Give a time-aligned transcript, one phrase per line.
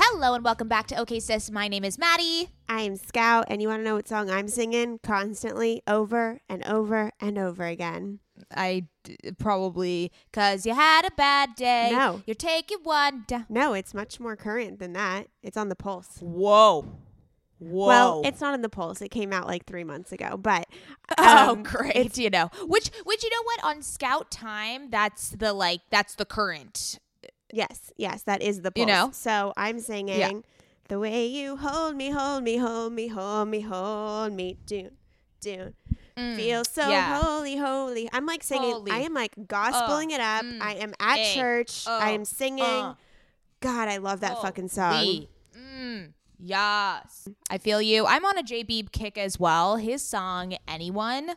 [0.00, 1.50] Hello and welcome back to OK Sis.
[1.50, 2.50] My name is Maddie.
[2.68, 6.64] I am Scout, and you want to know what song I'm singing constantly, over and
[6.64, 8.20] over and over again?
[8.54, 11.88] I d- probably because you had a bad day.
[11.90, 12.22] No.
[12.26, 13.46] You're taking one down.
[13.48, 15.26] No, it's much more current than that.
[15.42, 16.18] It's on the pulse.
[16.20, 16.86] Whoa.
[17.58, 17.86] Whoa.
[17.88, 19.02] Well, it's not on the pulse.
[19.02, 20.68] It came out like three months ago, but
[21.18, 22.16] Oh, um, great!
[22.16, 23.64] You know, which, which you know what?
[23.64, 27.00] On Scout Time, that's the like, that's the current.
[27.52, 28.80] Yes, yes, that is the pulse.
[28.80, 29.10] You know?
[29.12, 30.32] So I'm singing Yeah.
[30.88, 34.90] the way you hold me, hold me, hold me, hold me, hold me, do,
[35.40, 35.72] do.
[36.14, 37.20] Feel so Mm, yeah.
[37.20, 38.08] holy, holy.
[38.12, 38.72] I'm like singing.
[38.72, 38.90] Holy.
[38.90, 40.44] I am like gospeling it up.
[40.44, 41.84] mm, I am at eh, church.
[41.86, 42.84] I oh, am singing.
[42.84, 42.94] uh,
[43.60, 45.26] God, I love that fucking song.
[45.56, 47.28] Mm, yes.
[47.50, 48.04] I feel you.
[48.06, 49.76] I'm on a J Beeb kick as well.
[49.76, 51.30] His song Anyone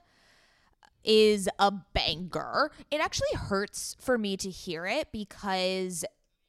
[1.03, 2.72] is a banger.
[2.89, 6.06] It actually hurts for me to hear it because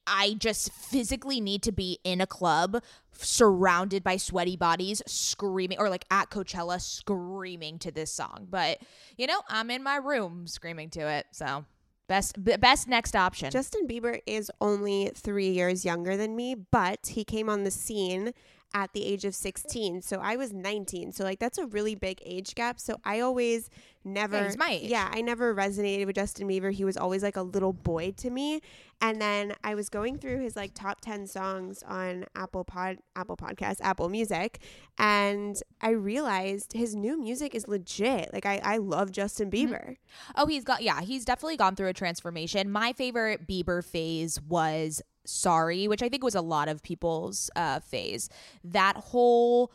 [0.06, 2.82] I just physically need to be in a club
[3.12, 8.46] surrounded by sweaty bodies screaming or like at Coachella screaming to this song.
[8.50, 8.78] But,
[9.16, 11.26] you know, I'm in my room screaming to it.
[11.32, 11.64] So,
[12.08, 13.50] best best next option.
[13.50, 18.32] Justin Bieber is only three years younger than me, but he came on the scene
[18.74, 20.02] at the age of 16.
[20.02, 21.12] So I was 19.
[21.12, 22.80] So, like, that's a really big age gap.
[22.80, 23.68] So I always
[24.04, 24.36] never.
[24.68, 24.82] age.
[24.90, 26.72] Yeah, I never resonated with Justin Bieber.
[26.72, 28.60] He was always like a little boy to me.
[29.00, 33.36] And then I was going through his like top 10 songs on Apple Pod, Apple
[33.36, 34.60] Podcasts, Apple Music.
[34.98, 38.32] And I realized his new music is legit.
[38.32, 39.72] Like, I, I love Justin Mm-hmm.
[39.72, 39.96] Bieber.
[40.36, 42.70] Oh, he's got yeah, he's definitely gone through a transformation.
[42.70, 47.80] My favorite Bieber phase was Sorry, which I think was a lot of people's uh
[47.80, 48.28] phase.
[48.64, 49.72] That whole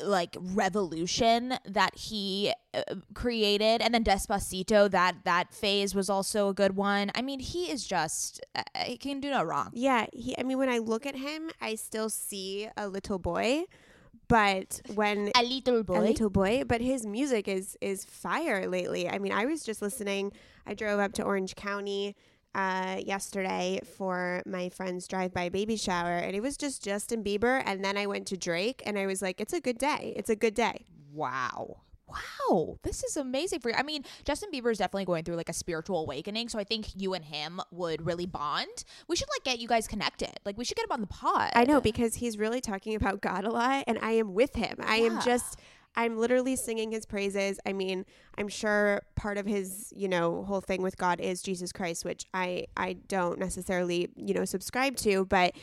[0.00, 2.82] like revolution that he uh,
[3.14, 7.10] created and then Despacito that that phase was also a good one.
[7.14, 9.70] I mean, he is just uh, he can do no wrong.
[9.72, 10.38] Yeah, he.
[10.38, 13.64] I mean, when I look at him, I still see a little boy,
[14.28, 19.08] but when A little boy a little boy, but his music is is fire lately.
[19.08, 20.32] I mean, I was just listening.
[20.66, 22.14] I drove up to Orange County
[22.58, 27.84] uh, yesterday for my friend's drive-by baby shower, and it was just Justin Bieber, and
[27.84, 30.12] then I went to Drake, and I was like, it's a good day.
[30.16, 30.86] It's a good day.
[31.12, 31.82] Wow.
[32.08, 33.74] Wow, this is amazing for you.
[33.76, 36.86] I mean, Justin Bieber is definitely going through like a spiritual awakening, so I think
[36.96, 38.84] you and him would really bond.
[39.08, 40.32] We should like get you guys connected.
[40.46, 41.50] Like we should get him on the pod.
[41.54, 44.76] I know because he's really talking about God a lot, and I am with him.
[44.80, 45.60] I am just,
[45.96, 47.58] I'm literally singing his praises.
[47.66, 48.04] I mean,
[48.36, 52.24] I'm sure part of his, you know, whole thing with God is Jesus Christ, which
[52.32, 55.54] I, I don't necessarily, you know, subscribe to, but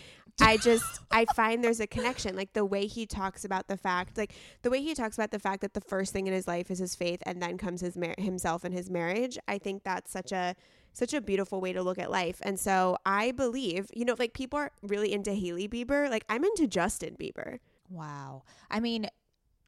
[0.41, 2.35] I just, I find there's a connection.
[2.35, 5.39] Like the way he talks about the fact, like the way he talks about the
[5.39, 7.95] fact that the first thing in his life is his faith, and then comes his
[7.95, 9.37] mar- himself and his marriage.
[9.47, 10.55] I think that's such a
[10.91, 12.39] such a beautiful way to look at life.
[12.41, 16.09] And so I believe, you know, like people are really into Hailey Bieber.
[16.09, 17.59] Like I'm into Justin Bieber.
[17.89, 18.43] Wow.
[18.71, 19.07] I mean,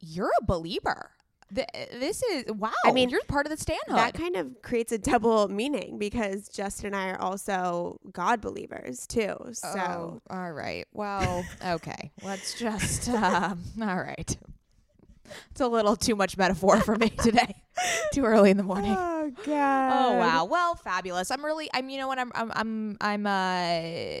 [0.00, 1.10] you're a believer.
[1.54, 2.72] Th- this is wow.
[2.84, 3.96] I mean, you're part of the standhood.
[3.96, 9.06] That kind of creates a double meaning because Justin and I are also God believers
[9.06, 9.34] too.
[9.52, 10.86] So Oh, all right.
[10.92, 12.12] Well, okay.
[12.22, 14.36] Let's just um, all right.
[15.50, 17.62] It's a little too much metaphor for me today.
[18.12, 18.94] too early in the morning.
[18.98, 19.90] Oh god.
[19.92, 20.44] Oh wow.
[20.44, 21.30] Well, fabulous.
[21.30, 24.20] I'm really I'm you know what I'm I'm I'm I'm uh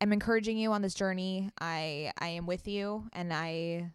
[0.00, 1.50] I'm encouraging you on this journey.
[1.58, 3.92] I I am with you and I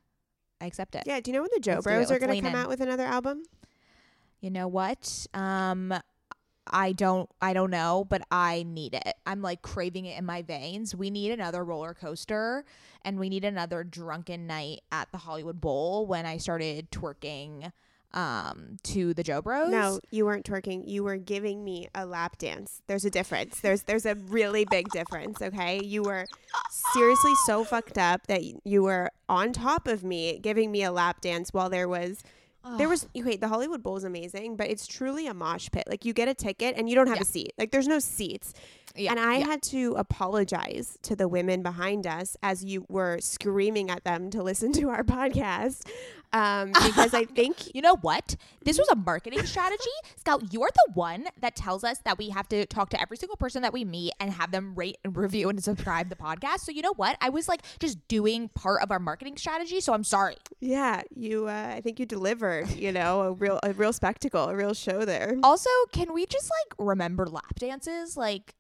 [0.64, 1.04] I accept it.
[1.06, 1.20] Yeah.
[1.20, 1.84] Do you know when the Joe Let's.
[1.86, 2.60] Bros are going to come in.
[2.60, 3.44] out with another album?
[4.40, 5.28] You know what?
[5.34, 5.94] Um
[6.66, 9.16] I don't I don't know, but I need it.
[9.26, 10.96] I'm like craving it in my veins.
[10.96, 12.64] We need another roller coaster
[13.04, 17.74] and we need another drunken night at the Hollywood Bowl when I started twerking
[18.14, 19.70] um to the Joe Bros.
[19.72, 20.84] No, you weren't twerking.
[20.88, 22.82] You were giving me a lap dance.
[22.88, 23.60] There's a difference.
[23.62, 25.42] There's there's a really big difference.
[25.42, 26.26] Okay, you were
[26.94, 31.22] seriously so fucked up that you were on top of me giving me a lap
[31.22, 32.22] dance while there was.
[32.78, 35.84] There was wait the Hollywood Bowl is amazing, but it's truly a mosh pit.
[35.86, 37.24] Like you get a ticket and you don't have Yeah.
[37.24, 37.54] a seat.
[37.58, 38.54] Like there's no seats.
[38.96, 39.46] Yeah, and I yeah.
[39.48, 44.42] had to apologize to the women behind us as you were screaming at them to
[44.42, 45.90] listen to our podcast
[46.34, 48.36] um, because I think You know what?
[48.64, 49.84] This was a marketing strategy.
[50.18, 53.36] Scout, you're the one that tells us that we have to talk to every single
[53.38, 56.60] person that we meet and have them rate and review and subscribe the podcast.
[56.60, 57.18] So you know what?
[57.22, 59.80] I was like just doing part of our marketing strategy.
[59.82, 60.38] So I'm sorry.
[60.60, 61.48] Yeah, you.
[61.48, 62.70] Uh, I think you delivered.
[62.72, 65.38] You know, a real, a real spectacle, a real show there.
[65.44, 68.18] Also, can we just like remember lap dances?
[68.18, 68.56] Like,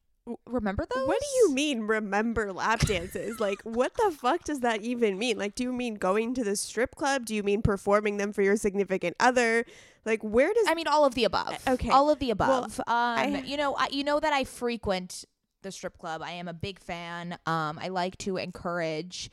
[0.45, 1.07] remember those?
[1.07, 1.81] What do you mean?
[1.81, 3.39] Remember lap dances?
[3.39, 5.37] like, what the fuck does that even mean?
[5.37, 7.25] Like, do you mean going to the strip club?
[7.25, 9.65] Do you mean performing them for your significant other?
[10.05, 10.65] Like, where does?
[10.67, 11.55] I mean, all of the above.
[11.67, 11.89] Okay.
[11.89, 12.79] all of the Well, above.
[12.81, 15.25] um, I- you know, I, you know that I frequent
[15.61, 16.21] the strip club.
[16.21, 17.37] I am a big fan.
[17.45, 19.29] Um, I like to encourage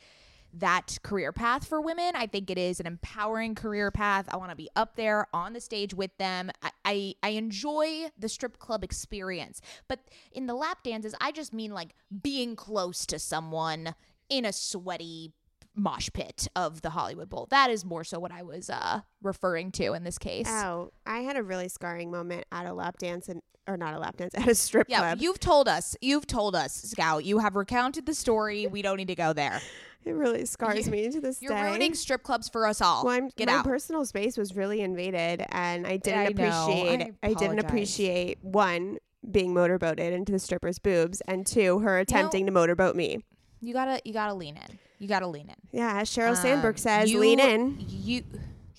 [0.53, 2.13] that career path for women.
[2.15, 4.27] I think it is an empowering career path.
[4.29, 6.51] I want to be up there on the stage with them.
[6.61, 9.99] I, I I enjoy the strip club experience, but
[10.31, 13.95] in the lap dances, I just mean like being close to someone
[14.29, 15.33] in a sweaty
[15.75, 17.47] mosh pit of the Hollywood Bowl.
[17.49, 20.47] That is more so what I was uh referring to in this case.
[20.49, 23.99] Oh, I had a really scarring moment at a lap dance and or not a
[23.99, 25.19] lap dance at a strip Yeah, club.
[25.21, 25.95] you've told us.
[26.01, 27.23] You've told us, Scout.
[27.25, 28.67] You have recounted the story.
[28.67, 29.61] We don't need to go there.
[30.03, 31.63] it really scars me to this You're day.
[31.69, 33.05] ruining strip clubs for us all.
[33.05, 33.63] Well, I'm, Get my out.
[33.65, 37.13] personal space was really invaded, and I didn't I appreciate.
[37.21, 38.97] I I, didn't appreciate one
[39.29, 43.23] being motorboated into the stripper's boobs, and two her attempting to motorboat me.
[43.61, 44.79] you gotta, you gotta lean in.
[45.01, 45.55] You gotta lean in.
[45.71, 47.75] Yeah, as Sheryl Sandberg Um, says, you- lean in.
[47.89, 48.21] You,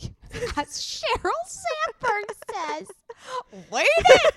[0.57, 2.25] as Sheryl Sandberg
[2.55, 2.89] says,
[3.73, 4.31] lean in.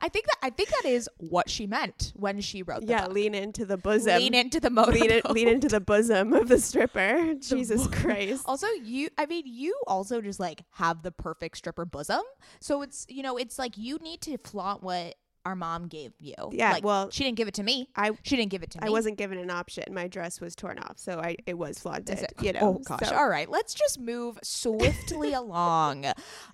[0.00, 3.04] I think that I think that is what she meant when she wrote the Yeah,
[3.04, 3.12] book.
[3.14, 4.16] lean into the bosom.
[4.16, 4.92] lean into the motor.
[4.92, 7.34] lean, in- lean into the bosom of the stripper.
[7.40, 8.42] Jesus Christ.
[8.46, 12.22] Also, you, I mean, you also just like have the perfect stripper bosom.
[12.60, 15.16] So it's, you know, it's like you need to flaunt what
[15.46, 16.34] our mom gave you.
[16.50, 17.88] Yeah, Like, well, she didn't give it to me.
[17.96, 18.86] I She didn't give it to me.
[18.88, 19.84] I wasn't given an option.
[19.92, 22.18] My dress was torn off, so I it was flaunted.
[22.18, 22.60] It- You know.
[22.62, 23.08] oh gosh.
[23.08, 23.48] so- All right.
[23.48, 26.06] Let's just move swiftly along.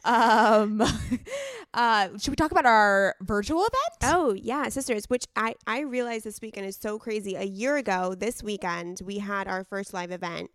[0.04, 0.82] Um,
[1.74, 4.14] uh, should we talk about our virtual event?
[4.14, 5.06] Oh yeah, sisters.
[5.08, 7.34] Which I I realized this weekend is so crazy.
[7.34, 10.50] A year ago, this weekend we had our first live event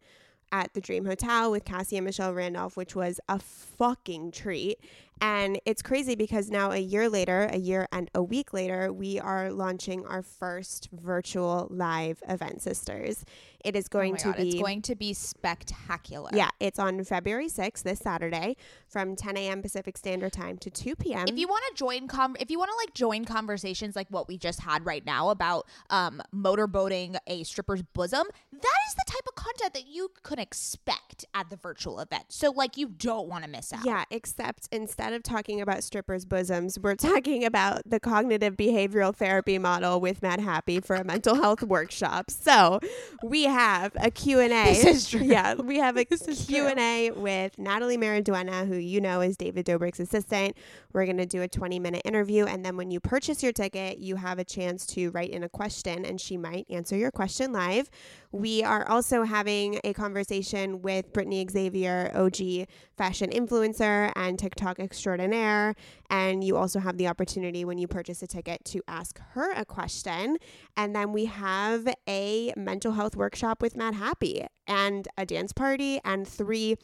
[0.52, 4.80] at the Dream Hotel with Cassie and Michelle Randolph, which was a fucking treat.
[5.22, 9.20] And it's crazy because now a year later, a year and a week later, we
[9.20, 13.26] are launching our first virtual live event, sisters.
[13.64, 16.30] It is going oh to God, be It's going to be spectacular.
[16.34, 18.56] yeah, it's on February 6th, this Saturday,
[18.88, 19.62] from 10 a.m.
[19.62, 21.26] Pacific Standard Time to 2 p.m.
[21.28, 24.28] If you want to join, com- if you want to like join conversations like what
[24.28, 29.28] we just had right now about um, motorboating a stripper's bosom, that is the type
[29.28, 32.26] of content that you could expect at the virtual event.
[32.30, 33.84] So like you don't want to miss out.
[33.84, 39.58] Yeah, except instead of talking about strippers' bosoms, we're talking about the cognitive behavioral therapy
[39.58, 42.32] model with Madhappy for a mental health workshop.
[42.32, 42.80] So
[43.24, 44.48] we have a Q&A.
[44.48, 45.24] This is true.
[45.24, 50.56] Yeah, we have a Q&A with Natalie Mariduena, who you know is David Dobrik's assistant.
[50.94, 54.16] We're going to do a 20-minute interview, and then when you purchase your ticket, you
[54.16, 57.90] have a chance to write in a question, and she might answer your question live.
[58.32, 65.76] We are also having a conversation with Brittany Xavier, OG fashion influencer and TikTok extraordinaire.
[66.10, 69.64] And you also have the opportunity when you purchase a ticket to ask her a
[69.64, 70.38] question.
[70.76, 76.28] And then we have a mental health workshop with Madhappy and a dance party and
[76.28, 76.78] three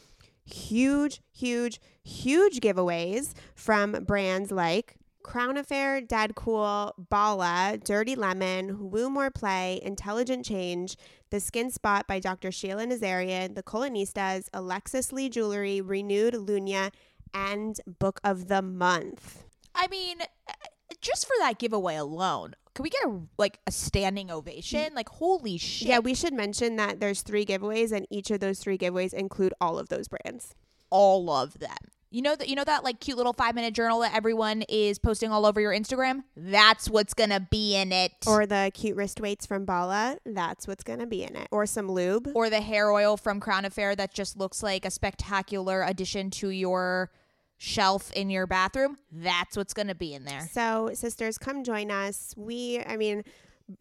[0.45, 9.09] huge, huge, huge giveaways from brands like Crown Affair, Dad Cool, Bala, Dirty Lemon, Woo
[9.09, 10.97] More Play, Intelligent Change,
[11.31, 12.51] The Skin Spot by Dr.
[12.51, 16.91] Sheila Nazarian, The Colonistas, Alexis Lee Jewelry, Renewed Lunia,
[17.33, 19.43] and Book of the Month.
[19.75, 20.53] I mean, uh,
[21.01, 24.93] just for that giveaway alone, can we get a like a standing ovation?
[24.95, 25.87] Like holy shit.
[25.87, 29.53] Yeah, we should mention that there's three giveaways, and each of those three giveaways include
[29.61, 30.55] all of those brands.
[30.89, 31.75] all of them.
[32.11, 35.31] You know that you know that like cute little 5-minute journal that everyone is posting
[35.31, 36.23] all over your Instagram?
[36.37, 38.11] That's what's going to be in it.
[38.27, 40.19] Or the cute wrist weights from Bala.
[40.23, 41.47] That's what's gonna be in it.
[41.49, 42.29] Or some lube.
[42.35, 46.49] or the hair oil from Crown Affair that just looks like a spectacular addition to
[46.49, 47.09] your
[47.57, 48.97] shelf in your bathroom.
[49.11, 50.49] That's what's going to be in there.
[50.51, 52.33] So, sisters, come join us.
[52.37, 53.23] We, I mean,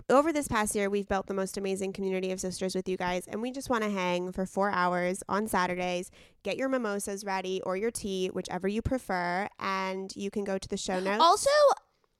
[0.09, 3.27] over this past year, we've built the most amazing community of sisters with you guys,
[3.27, 6.11] and we just want to hang for four hours on Saturdays.
[6.45, 10.69] Get your mimosas ready or your tea, whichever you prefer, and you can go to
[10.69, 11.21] the show notes.
[11.21, 11.51] Also,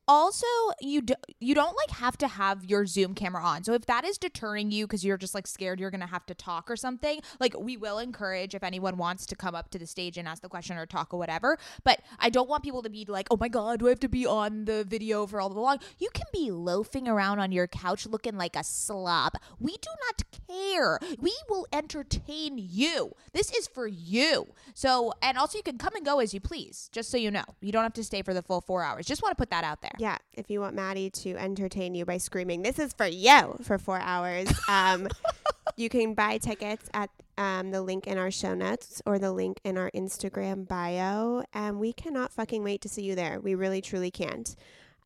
[0.09, 0.47] also
[0.81, 3.65] you do, you don't like have to have your zoom camera on.
[3.65, 6.35] So if that is deterring you because you're just like scared you're gonna have to
[6.35, 9.87] talk or something like we will encourage if anyone wants to come up to the
[9.87, 11.59] stage and ask the question or talk or whatever.
[11.85, 14.09] But i don't want people to be like oh my god do i have to
[14.09, 17.67] be on the video for all the long you can be loafing around on your
[17.67, 19.35] couch looking like a slob.
[19.59, 20.99] We do not care.
[21.19, 23.13] We will entertain you.
[23.33, 24.49] This is for you.
[24.75, 27.45] So and also you can come and go as you please just so you know.
[27.61, 29.07] You don't have to stay for the full four hours.
[29.07, 32.05] Just want to put that out there Yeah, if you want Maddie to entertain you
[32.05, 35.09] by screaming, "This is for you" for four hours, um,
[35.77, 39.61] you can buy tickets at um, the link in our show notes or the link
[39.65, 43.41] in our Instagram bio, and we cannot fucking wait to see you there.
[43.41, 44.55] We really, truly can't.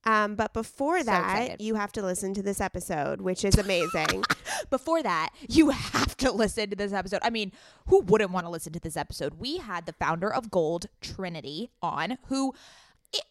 [0.07, 1.61] Um, but before that, excited.
[1.61, 4.23] you have to listen to this episode, which is amazing.
[4.71, 7.19] before that, you have to listen to this episode.
[7.23, 7.51] I mean,
[7.89, 9.35] who wouldn't want to listen to this episode?
[9.41, 12.55] We had the founder of Golde, Trinity, on who.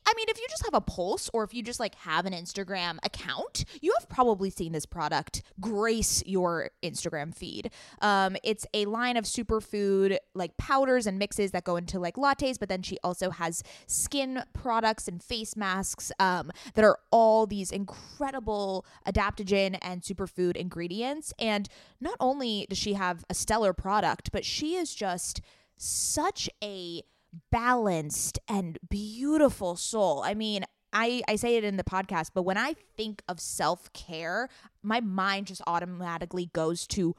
[0.06, 2.34] I- mean, if you just have a pulse or if you just like have an
[2.34, 7.72] Instagram account, you have probably seen this product grace your Instagram feed.
[8.02, 12.58] Um, it's a line of superfood like powders and mixes that go into like lattes,
[12.60, 17.72] but then she also has skin products and face masks um, that are all these
[17.72, 21.34] incredible adaptogen and superfood ingredients.
[21.38, 21.68] And
[22.00, 25.42] not only does she have a stellar product, but she is just
[25.78, 27.04] such a
[27.52, 30.22] balanced and beautiful soul.
[30.24, 33.92] I mean, I, I say it in the podcast, but when I think of self
[33.94, 34.50] care,
[34.82, 37.16] my mind just automatically goes to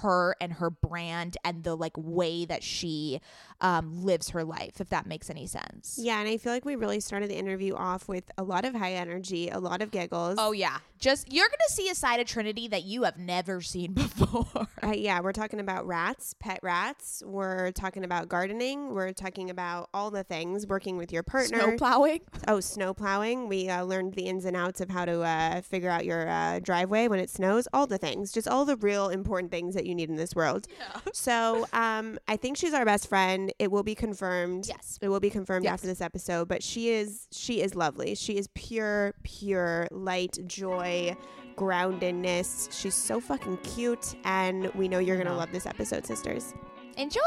[0.00, 3.20] her and her brand and the like way that she
[3.60, 5.98] um, lives her life, if that makes any sense.
[6.00, 8.74] yeah, and I feel like we really started the interview off with a lot of
[8.74, 10.36] high energy, a lot of giggles.
[10.38, 13.92] Oh yeah, just you're gonna see a side of Trinity that you have never seen
[13.94, 14.68] before.
[14.82, 17.22] Uh, yeah, we're talking about rats, pet rats.
[17.26, 18.94] We're talking about gardening.
[18.94, 21.60] We're talking about all the things, working with your partner.
[21.60, 22.20] Snow plowing.
[22.46, 23.48] Oh, snow plowing.
[23.48, 26.60] We uh, learned the ins and outs of how to uh, figure out your uh,
[26.60, 27.68] driveway when it snows.
[27.74, 30.66] All the things, just all the real important things that you need in this world.
[31.12, 33.47] So um, I think she's our best friend.
[33.58, 34.66] It will be confirmed.
[34.66, 34.98] Yes.
[35.00, 35.74] It will be confirmed Yes.
[35.74, 36.48] after this episode.
[36.48, 38.14] But she is she is lovely.
[38.14, 41.16] She is pure, pure light, joy,
[41.56, 42.72] groundedness.
[42.72, 45.38] She's so fucking cute, and we know you're gonna mm-hmm.
[45.38, 46.54] love this episode, sisters.
[46.96, 47.20] Enjoy.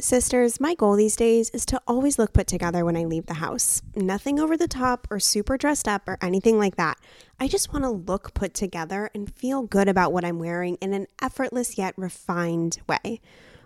[0.00, 3.34] Sisters, my goal these days is to always look put together when I leave the
[3.34, 3.80] house.
[3.94, 6.98] Nothing over the top or super dressed up or anything like that.
[7.40, 10.92] I just want to look put together and feel good about what I'm wearing in
[10.92, 13.20] an effortless yet refined way.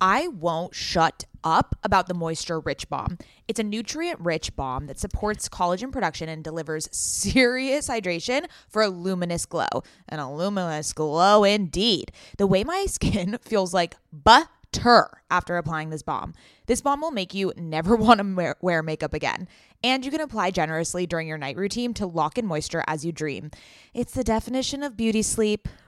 [0.00, 3.18] I won't shut up about the Moisture Rich Balm.
[3.48, 8.88] It's a nutrient rich balm that supports collagen production and delivers serious hydration for a
[8.88, 9.68] luminous glow.
[10.08, 12.10] An a luminous glow indeed.
[12.36, 16.34] The way my skin feels like butter after applying this balm.
[16.66, 19.48] This balm will make you never want to wear makeup again.
[19.84, 23.12] And you can apply generously during your night routine to lock in moisture as you
[23.12, 23.50] dream.
[23.94, 25.68] It's the definition of beauty sleep.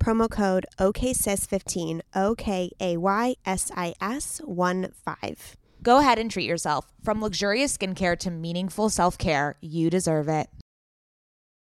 [0.00, 5.56] promo code OKSIS15, O K A Y S I S 1 5.
[5.82, 6.92] Go ahead and treat yourself.
[7.02, 10.48] From luxurious skincare to meaningful self care, you deserve it.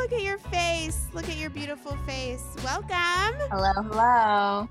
[0.00, 1.08] Look at your face.
[1.12, 2.42] Look at your beautiful face.
[2.64, 2.88] Welcome.
[3.50, 4.68] Hello, hello.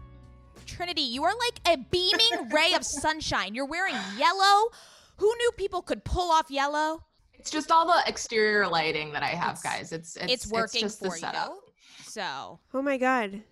[0.66, 3.54] Trinity, you are like a beaming ray of sunshine.
[3.54, 4.70] You're wearing yellow.
[5.18, 7.04] Who knew people could pull off yellow?
[7.36, 9.92] It's just all the exterior lighting that I have, It's- guys.
[9.92, 11.50] It's it's, It's working just the for setup.
[11.50, 11.60] you.
[12.06, 13.44] So Oh my God.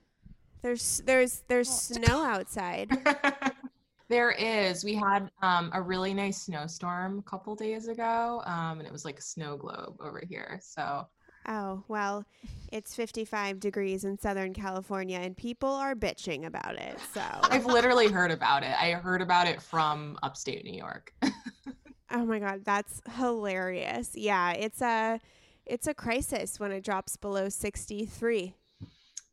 [0.64, 2.90] There's there's there's snow outside.
[4.10, 4.84] there is.
[4.84, 9.06] We had um, a really nice snowstorm a couple days ago, um, and it was
[9.06, 10.60] like a snow globe over here.
[10.64, 11.08] So
[11.48, 12.26] Oh, well,
[12.72, 17.00] it's 55 degrees in Southern California and people are bitching about it.
[17.14, 18.76] So, I've literally heard about it.
[18.78, 21.14] I heard about it from upstate New York.
[22.12, 24.12] oh my god, that's hilarious.
[24.14, 25.20] Yeah, it's a
[25.66, 28.54] it's a crisis when it drops below 63.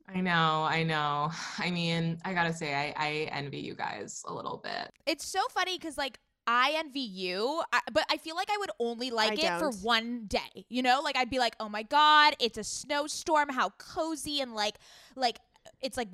[0.07, 1.31] I know, I know.
[1.59, 4.93] I mean, I gotta say, I, I envy you guys a little bit.
[5.07, 8.71] it's so funny because like I envy you, I, but I feel like I would
[8.79, 9.83] only like it for don't.
[9.83, 10.67] one day.
[10.69, 14.55] You know, like I'd be like, oh my god, it's a snowstorm, how cozy and
[14.55, 14.77] like
[15.17, 15.39] like
[15.81, 16.09] it's like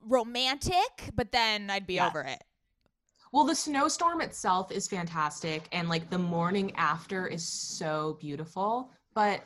[0.00, 2.08] romantic, but then I'd be Yes.
[2.08, 2.42] over it.
[3.32, 8.92] Well, the snowstorm itself is fantastic, and like the morning after is so beautiful.
[9.14, 9.42] But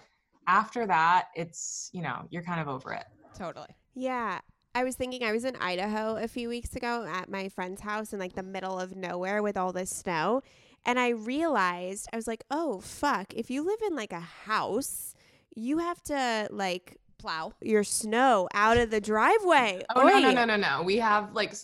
[0.46, 3.05] after that, it's you know you're kind of over it.
[3.37, 3.74] Totally.
[3.94, 4.40] Yeah.
[4.79, 8.12] I was thinking I was in Idaho a few weeks ago at my friend's house
[8.12, 10.41] in like the middle of nowhere with all this snow.
[10.87, 13.35] And I realized, I was like, oh, fuck.
[13.35, 15.17] If you live in like a house,
[15.57, 17.55] you have to like Plow.
[17.61, 19.83] your snow out of the driveway.
[19.97, 20.83] Oh no no no no no!
[20.85, 21.55] We have like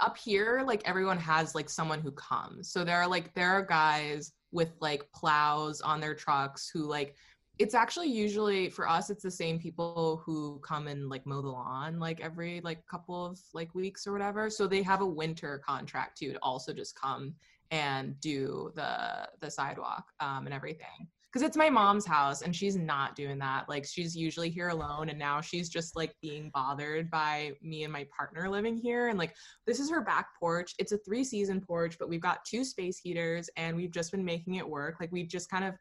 [0.00, 2.70] up here, like everyone has like someone who comes.
[2.70, 7.14] So there are like there are guys with like plows on their trucks who like
[7.58, 11.48] it's actually usually for us it's the same people who come and like mow the
[11.48, 14.50] lawn like every like couple of like weeks or whatever.
[14.50, 17.34] So they have a winter contract too to also just come
[17.70, 21.08] and do the the sidewalk um, and everything.
[21.32, 23.68] Because it's my mom's house and she's not doing that.
[23.68, 27.92] Like she's usually here alone and now she's just like being bothered by me and
[27.92, 29.08] my partner living here.
[29.08, 29.34] And like
[29.66, 30.74] this is her back porch.
[30.78, 34.24] It's a three season porch but we've got two space heaters and we've just been
[34.24, 34.96] making it work.
[35.00, 35.74] Like we just kind of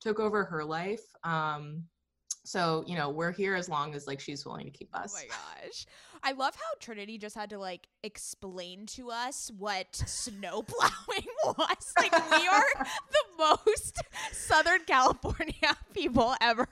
[0.00, 1.82] took over her life um
[2.44, 5.20] so you know we're here as long as like she's willing to keep us Oh
[5.20, 5.26] my
[5.66, 5.86] gosh.
[6.22, 11.92] I love how Trinity just had to like explain to us what snow plowing was.
[11.96, 12.64] Like we are
[13.10, 16.66] the most Southern California people ever.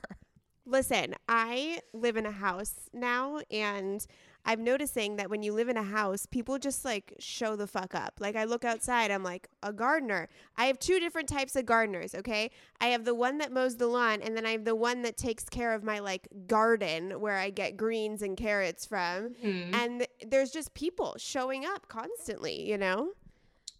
[0.64, 4.04] Listen, I live in a house now and
[4.46, 7.94] I'm noticing that when you live in a house, people just like show the fuck
[7.94, 8.14] up.
[8.20, 10.28] Like I look outside, I'm like, a gardener.
[10.56, 12.50] I have two different types of gardeners, okay?
[12.80, 15.16] I have the one that mows the lawn and then I have the one that
[15.16, 19.34] takes care of my like garden where I get greens and carrots from.
[19.42, 19.74] Mhm.
[19.74, 23.10] And there's just people showing up constantly, you know?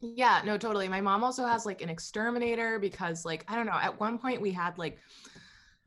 [0.00, 0.88] Yeah, no, totally.
[0.88, 4.40] My mom also has like an exterminator because, like, I don't know, at one point
[4.40, 4.98] we had like,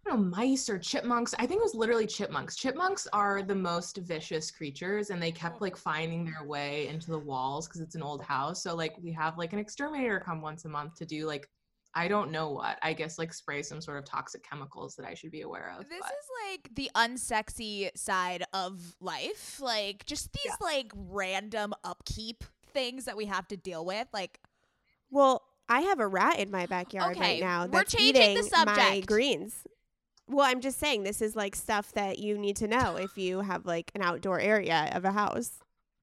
[0.10, 1.34] know, mice or chipmunks.
[1.40, 2.56] I think it was literally chipmunks.
[2.56, 7.20] Chipmunks are the most vicious creatures and they kept like finding their way into the
[7.20, 8.62] walls because it's an old house.
[8.64, 11.48] So, like, we have like an exterminator come once a month to do like,
[11.96, 15.16] I don't know what, I guess like spray some sort of toxic chemicals that I
[15.16, 15.90] should be aware of.
[15.90, 19.60] This but- is like the unsexy side of life.
[19.60, 22.44] Like just these like random upkeep
[22.74, 24.08] things that we have to deal with.
[24.14, 24.40] Like
[25.10, 28.42] Well, I have a rat in my backyard Okay, right now we're that's changing the
[28.42, 29.08] eating my subject.
[29.08, 29.64] greens.
[30.30, 33.40] Well, I'm just saying this is like stuff that you need to know if you
[33.42, 35.60] have like an outdoor area of a house.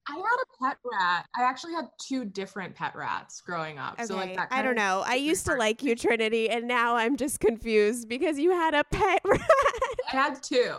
[0.09, 1.25] I had a pet rat.
[1.37, 3.93] I actually had two different pet rats growing up.
[3.95, 5.03] Okay, So, like, that I don't of- know.
[5.05, 8.83] I used to like you, Trinity, and now I'm just confused because you had a
[8.85, 9.41] pet rat.
[10.07, 10.77] I had two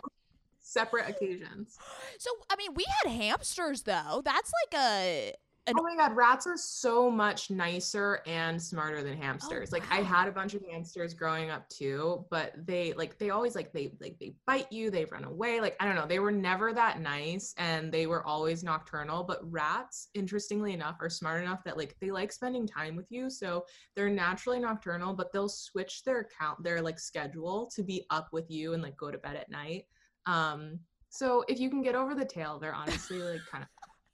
[0.61, 1.79] separate occasions.
[2.19, 4.21] so I mean we had hamsters though.
[4.25, 5.33] That's like a
[5.69, 9.73] an Oh my god, rats are so much nicer and smarter than hamsters.
[9.73, 13.55] like I had a bunch of hamsters growing up too, but they like they always
[13.55, 15.61] like they like they bite you, they run away.
[15.61, 19.41] Like I don't know, they were never that nice and they were always nocturnal, but
[19.43, 23.65] rats interestingly enough are smart enough that like they like spending time with you, so
[23.95, 28.51] they're naturally nocturnal, but they'll switch their count their like schedule to be up with
[28.51, 29.85] you and like go to bed at night.
[30.27, 33.69] Um so if you can get over the tail, they're honestly like kind of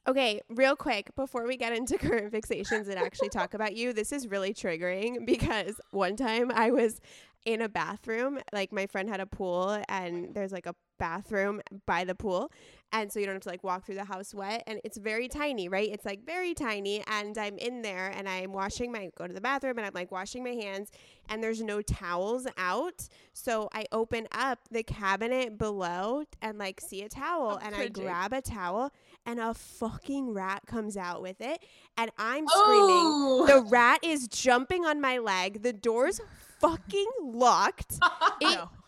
[0.06, 4.12] Okay, real quick, before we get into current fixations and actually talk about you, this
[4.12, 7.00] is really triggering because one time I was
[7.44, 12.04] in a bathroom, like my friend had a pool and there's like a bathroom by
[12.04, 12.50] the pool.
[12.92, 15.26] And so you don't have to like walk through the house wet and it's very
[15.26, 15.88] tiny, right?
[15.90, 19.40] It's like very tiny and I'm in there and I'm washing my go to the
[19.40, 20.90] bathroom and I'm like washing my hands
[21.28, 23.08] and there's no towels out.
[23.32, 27.88] So I open up the cabinet below and like see a towel I'm and I
[27.88, 28.92] grab a towel
[29.26, 31.64] and a fucking rat comes out with it
[31.98, 33.06] and I'm screaming.
[33.06, 33.44] Oh!
[33.46, 35.62] The rat is jumping on my leg.
[35.62, 36.20] The door's
[36.68, 37.98] fucking locked.
[38.40, 38.70] It- no.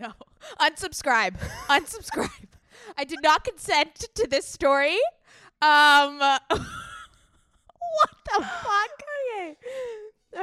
[0.00, 0.12] No.
[0.60, 1.38] Unsubscribe.
[1.68, 2.48] Unsubscribe.
[2.98, 4.96] I did not consent to this story.
[5.62, 8.90] Um what the fuck?
[9.38, 9.56] okay.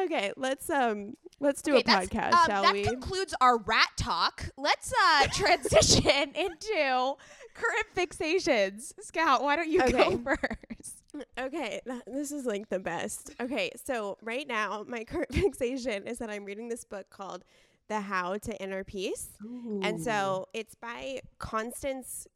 [0.05, 2.83] Okay, let's um let's do Okay, a podcast, um, shall that we?
[2.83, 4.49] concludes our rat talk.
[4.57, 7.15] Let's uh transition into
[7.53, 8.93] current fixations.
[9.01, 9.91] Scout, why don't you Okay.
[9.91, 11.02] go first?
[11.37, 13.31] Okay, th- this is like the best.
[13.39, 17.43] Okay, so right now my current fixation is that I'm reading this book called
[17.87, 19.29] The How to Inner Peace.
[19.83, 22.27] And so it's by Constance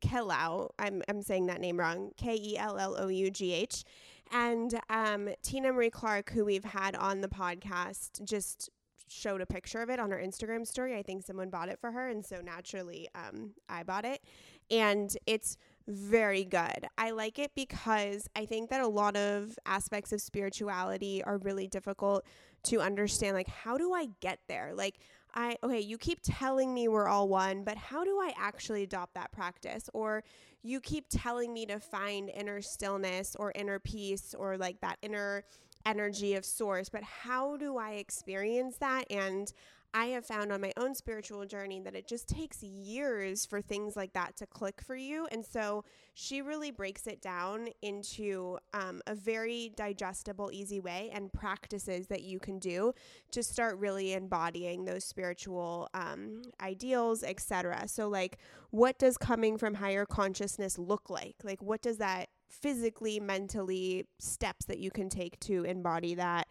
[0.00, 0.70] Kellough.
[0.78, 2.10] I'm I'm saying that name wrong.
[2.16, 3.84] K E L L O U G H.
[4.30, 8.68] And um, Tina Marie Clark, who we've had on the podcast, just
[9.08, 10.94] showed a picture of it on her Instagram story.
[10.96, 14.22] I think someone bought it for her, and so naturally, um, I bought it.
[14.70, 15.56] And it's
[15.88, 16.86] very good.
[16.98, 21.66] I like it because I think that a lot of aspects of spirituality are really
[21.66, 22.24] difficult
[22.64, 23.34] to understand.
[23.34, 24.72] Like, how do I get there?
[24.74, 24.98] Like,
[25.34, 29.14] I, okay, you keep telling me we're all one, but how do I actually adopt
[29.14, 29.88] that practice?
[29.94, 30.24] Or
[30.62, 35.44] you keep telling me to find inner stillness or inner peace or like that inner
[35.86, 39.04] energy of source, but how do I experience that?
[39.10, 39.50] And
[39.94, 43.96] I have found on my own spiritual journey that it just takes years for things
[43.96, 45.26] like that to click for you.
[45.32, 51.32] And so she really breaks it down into um, a very digestible, easy way and
[51.32, 52.92] practices that you can do
[53.30, 57.88] to start really embodying those spiritual um, ideals, etc.
[57.88, 58.38] So, like,
[58.70, 61.36] what does coming from higher consciousness look like?
[61.42, 66.48] Like, what does that physically, mentally, steps that you can take to embody that?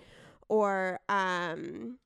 [0.49, 1.99] Or, um,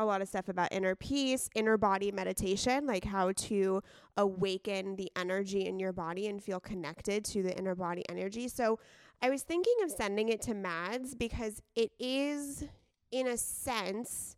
[0.00, 3.82] a lot of stuff about inner peace, inner body meditation, like how to
[4.16, 8.48] awaken the energy in your body and feel connected to the inner body energy.
[8.48, 8.78] So
[9.20, 12.64] I was thinking of sending it to Mads because it is,
[13.12, 14.36] in a sense,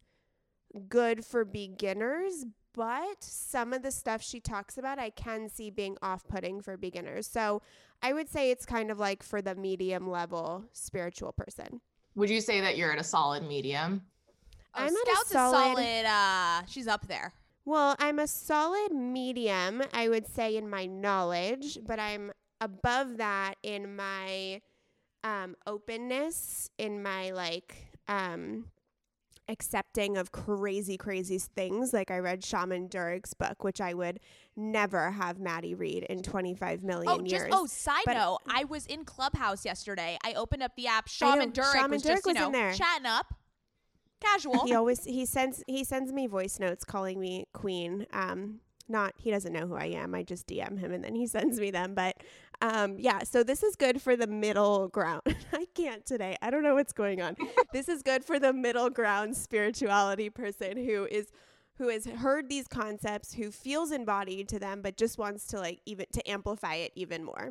[0.89, 2.45] good for beginners,
[2.75, 6.77] but some of the stuff she talks about I can see being off putting for
[6.77, 7.29] beginners.
[7.29, 7.63] So
[8.03, 11.81] I would say it's kind of like for the medium level spiritual person.
[12.17, 14.03] Would you say that you're at a solid medium?
[14.75, 17.33] Oh, I'm at a Scout's solid- solid uh she's up there.
[17.65, 23.55] Well, I'm a solid medium, I would say, in my knowledge, but I'm above that
[23.63, 24.61] in my
[25.23, 27.77] um, openness, in my like,
[28.09, 28.65] um,
[29.49, 31.93] accepting of crazy, crazy things.
[31.93, 34.19] Like I read Shaman Durek's book, which I would
[34.57, 37.51] never have Maddie read in 25 million Oh, just years.
[37.53, 40.19] oh, side But- note, I was in Clubhouse yesterday.
[40.25, 41.09] I opened up the app.
[41.21, 42.73] I know, Shaman Durek Shaman was Durek just you was in know there.
[42.75, 43.35] chatting up,
[44.23, 44.67] casual.
[44.67, 48.07] he always he sends he sends me voice notes calling me queen.
[48.13, 50.15] Um, not he doesn't know who I am.
[50.15, 51.95] I just DM him and then he sends me them.
[51.95, 52.17] But
[52.61, 53.25] um, yeah.
[53.25, 55.23] So this is good for the middle ground.
[55.53, 56.37] I can't today.
[56.43, 57.37] I don't know what's going on.
[57.73, 61.29] this is good for the middle ground spirituality person who is
[61.79, 65.81] who has heard these concepts, who feels embodied to them, but just wants to like
[65.87, 67.51] even to amplify it even more.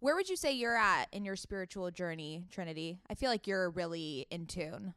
[0.00, 2.98] Where would you say you're at in your spiritual journey, Trinity?
[3.08, 4.94] I feel like you're really in tune.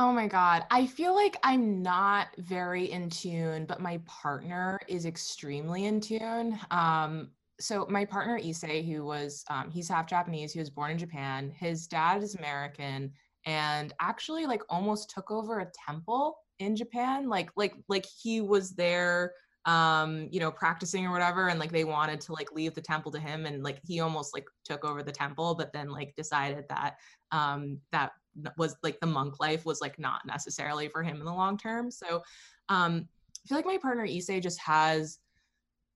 [0.00, 0.64] Oh my God.
[0.70, 6.58] I feel like I'm not very in tune, but my partner is extremely in tune.
[6.70, 10.98] Um, so my partner Issei, who was um, he's half Japanese, he was born in
[10.98, 11.50] Japan.
[11.50, 13.12] His dad is American
[13.44, 17.28] and actually like almost took over a temple in Japan.
[17.28, 19.32] Like like like he was there
[19.64, 23.10] um you know practicing or whatever and like they wanted to like leave the temple
[23.10, 26.64] to him and like he almost like took over the temple but then like decided
[26.68, 26.94] that
[27.32, 28.12] um that
[28.56, 31.90] was like the monk life was like not necessarily for him in the long term.
[31.90, 32.22] So
[32.68, 33.08] um
[33.44, 35.18] i feel like my partner Issei just has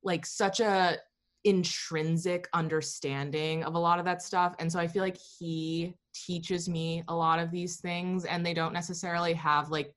[0.02, 0.96] like such a
[1.44, 4.54] intrinsic understanding of a lot of that stuff.
[4.58, 8.54] And so i feel like he teaches me a lot of these things and they
[8.54, 9.94] don't necessarily have like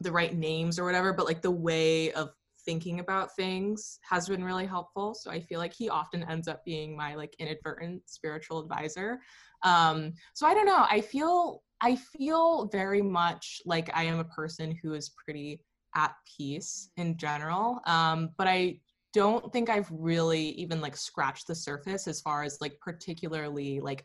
[0.00, 2.30] the right names or whatever but like the way of
[2.64, 5.14] thinking about things has been really helpful.
[5.14, 9.20] So i feel like he often ends up being my like inadvertent spiritual advisor.
[9.62, 10.86] Um so i don't know.
[10.90, 15.60] I feel i feel very much like i am a person who is pretty
[15.96, 17.80] at peace in general.
[17.86, 18.80] Um but i
[19.12, 24.04] don't think i've really even like scratched the surface as far as like particularly like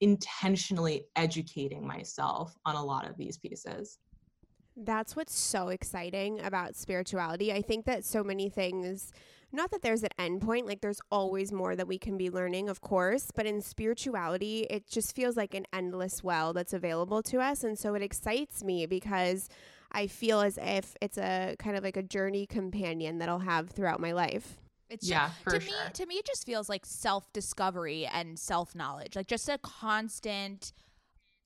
[0.00, 3.98] intentionally educating myself on a lot of these pieces
[4.76, 7.52] That's what's so exciting about spirituality.
[7.52, 9.10] I think that so many things,
[9.50, 12.68] not that there's an end point, like there's always more that we can be learning,
[12.68, 17.40] of course, but in spirituality, it just feels like an endless well that's available to
[17.40, 17.64] us.
[17.64, 19.48] And so it excites me because
[19.92, 23.70] I feel as if it's a kind of like a journey companion that I'll have
[23.70, 24.58] throughout my life.
[24.90, 25.74] It's Yeah, for to sure.
[25.86, 29.16] me to me it just feels like self-discovery and self-knowledge.
[29.16, 30.72] Like just a constant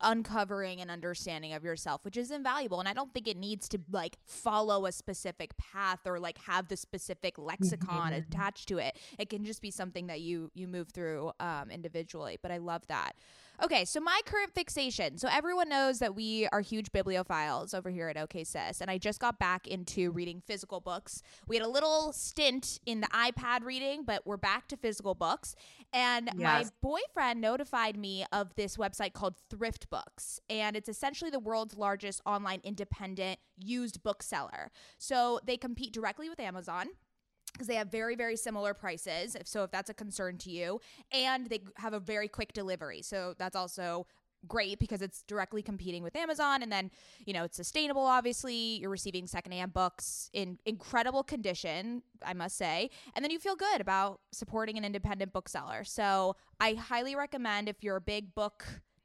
[0.00, 2.80] uncovering and understanding of yourself, which is invaluable.
[2.80, 6.68] And I don't think it needs to like follow a specific path or like have
[6.68, 8.14] the specific lexicon Mm-hmm.
[8.32, 8.96] attached to it.
[9.18, 12.38] It can just be something that you you move through um, individually.
[12.40, 13.12] But I love that.
[13.62, 15.18] Okay, so my current fixation.
[15.18, 18.96] So everyone knows that we are huge bibliophiles over here at OK Sis, and I
[18.96, 21.22] just got back into reading physical books.
[21.46, 25.54] We had a little stint in the iPad reading, but we're back to physical books.
[25.92, 31.38] And my boyfriend notified me of this website called Thrift Books, and it's essentially the
[31.38, 34.70] world's largest online independent used bookseller.
[34.96, 36.86] So they compete directly with Amazon
[37.52, 40.80] because they have very very similar prices if so if that's a concern to you
[41.12, 43.02] and they have a very quick delivery.
[43.02, 44.06] So that's also
[44.48, 46.90] great because it's directly competing with amazon and then
[47.26, 48.78] you know it's sustainable obviously.
[48.78, 53.80] You're receiving secondhand books in incredible condition i must say and then you feel good
[53.80, 55.84] about supporting an independent bookseller.
[55.84, 58.64] So i highly recommend if you're a big book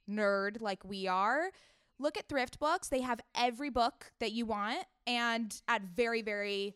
[0.09, 1.51] nerd like we are
[1.99, 2.89] look at thrift books.
[2.89, 6.75] They have every book that you want and at very very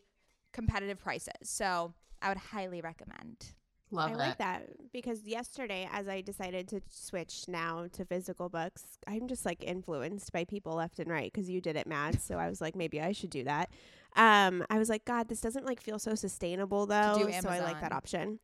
[0.52, 1.32] competitive prices.
[1.44, 3.54] So I would highly recommend.
[3.90, 8.48] love I it like that because yesterday, as I decided to switch now to physical
[8.48, 12.20] books, I'm just like influenced by people left and right because you did it, Matt.
[12.20, 13.70] so I was like, maybe I should do that.
[14.16, 17.28] Um, I was like, God, this doesn't like feel so sustainable though.
[17.40, 18.40] so I like that option.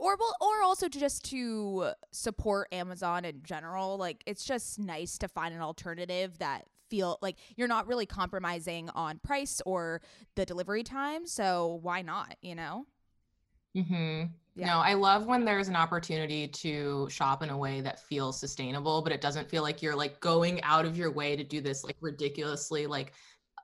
[0.00, 3.96] Or well, or also to just to support Amazon in general.
[3.96, 8.90] Like it's just nice to find an alternative that feel like you're not really compromising
[8.90, 10.00] on price or
[10.34, 11.26] the delivery time.
[11.26, 12.86] So why not, you know?
[13.76, 14.24] Mm-hmm.
[14.56, 14.66] Yeah.
[14.66, 19.02] No, I love when there's an opportunity to shop in a way that feels sustainable,
[19.02, 21.84] but it doesn't feel like you're like going out of your way to do this
[21.84, 23.12] like ridiculously like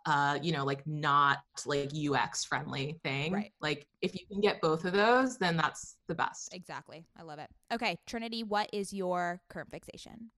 [0.04, 3.32] uh you know like not like UX friendly thing.
[3.32, 3.52] Right.
[3.62, 6.52] Like if you can get both of those, then that's the best.
[6.54, 7.06] Exactly.
[7.18, 7.48] I love it.
[7.72, 10.30] Okay, Trinity, what is your current fixation?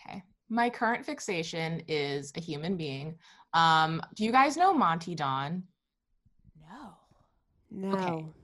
[0.00, 0.24] Okay.
[0.48, 3.18] My current fixation is a human being.
[3.54, 5.62] Um do you guys know Monty Don?
[6.60, 6.94] No.
[7.70, 8.34] No.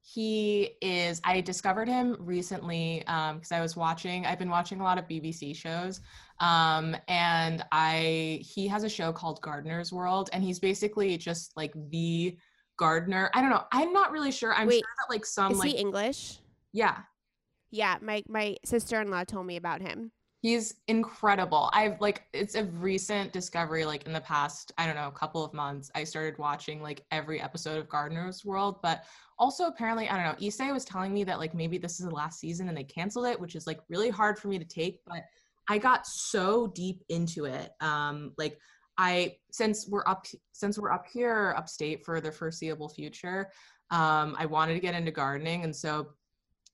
[0.00, 4.98] he is i discovered him recently because i was watching i've been watching a lot
[4.98, 6.00] of bbc shows
[6.38, 11.72] um, and i he has a show called gardener's world and he's basically just like
[11.90, 12.36] the
[12.76, 15.58] gardener i don't know i'm not really sure i'm Wait, sure that like some Is
[15.58, 16.38] like he English?
[16.72, 16.98] yeah
[17.70, 20.12] Yeah, my my sister in law told me about him.
[20.46, 21.70] He's incredible.
[21.72, 25.44] I've like it's a recent discovery like in the past, I don't know, a couple
[25.44, 25.90] of months.
[25.96, 29.06] I started watching like every episode of Gardener's World, but
[29.40, 32.14] also apparently, I don't know, Issei was telling me that like maybe this is the
[32.14, 35.00] last season and they canceled it, which is like really hard for me to take,
[35.04, 35.24] but
[35.68, 37.72] I got so deep into it.
[37.80, 38.56] Um like
[38.98, 43.50] I since we're up since we're up here upstate for the foreseeable future,
[43.90, 46.10] um, I wanted to get into gardening, and so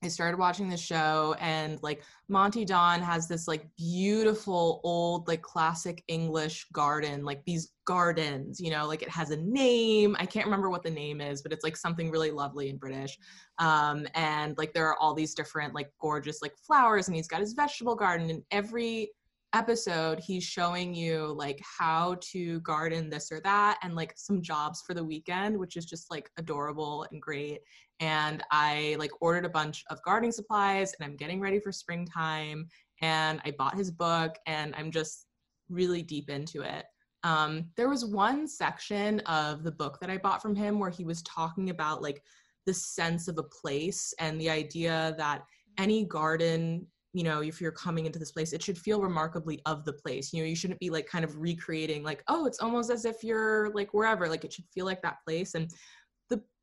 [0.03, 5.41] I started watching the show and like Monty Don has this like beautiful old like
[5.41, 10.17] classic English garden, like these gardens, you know, like it has a name.
[10.19, 13.17] I can't remember what the name is, but it's like something really lovely and British.
[13.59, 17.39] Um, and like there are all these different like gorgeous like flowers and he's got
[17.39, 19.11] his vegetable garden and every
[19.53, 24.81] episode he's showing you like how to garden this or that and like some jobs
[24.81, 27.59] for the weekend which is just like adorable and great
[28.03, 32.67] and i like ordered a bunch of gardening supplies and i'm getting ready for springtime
[33.01, 35.25] and i bought his book and i'm just
[35.69, 36.85] really deep into it.
[37.23, 41.05] Um, there was one section of the book that i bought from him where he
[41.05, 42.21] was talking about like
[42.65, 45.43] the sense of a place and the idea that
[45.77, 49.85] any garden you know if you're coming into this place it should feel remarkably of
[49.85, 50.33] the place.
[50.33, 53.23] You know you shouldn't be like kind of recreating like oh it's almost as if
[53.23, 54.27] you're like wherever.
[54.27, 55.55] Like it should feel like that place.
[55.55, 55.71] And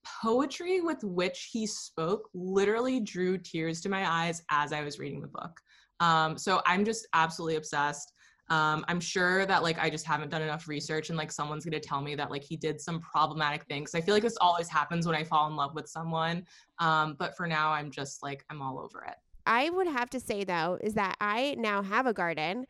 [0.04, 5.20] poetry with which he spoke literally drew tears to my eyes as i was reading
[5.20, 5.60] the book.
[6.00, 8.12] Um, so i'm just absolutely obsessed.
[8.48, 11.80] Um, i'm sure that like i just haven't done enough research and like someone's to
[11.80, 13.94] tell me that like he did some problematic things.
[13.94, 16.44] I feel like this always happens when i fall in love with someone.
[16.78, 19.16] Um, but for now i'm just like i'm all over it.
[19.46, 22.66] I would have to say though is that I now have a garden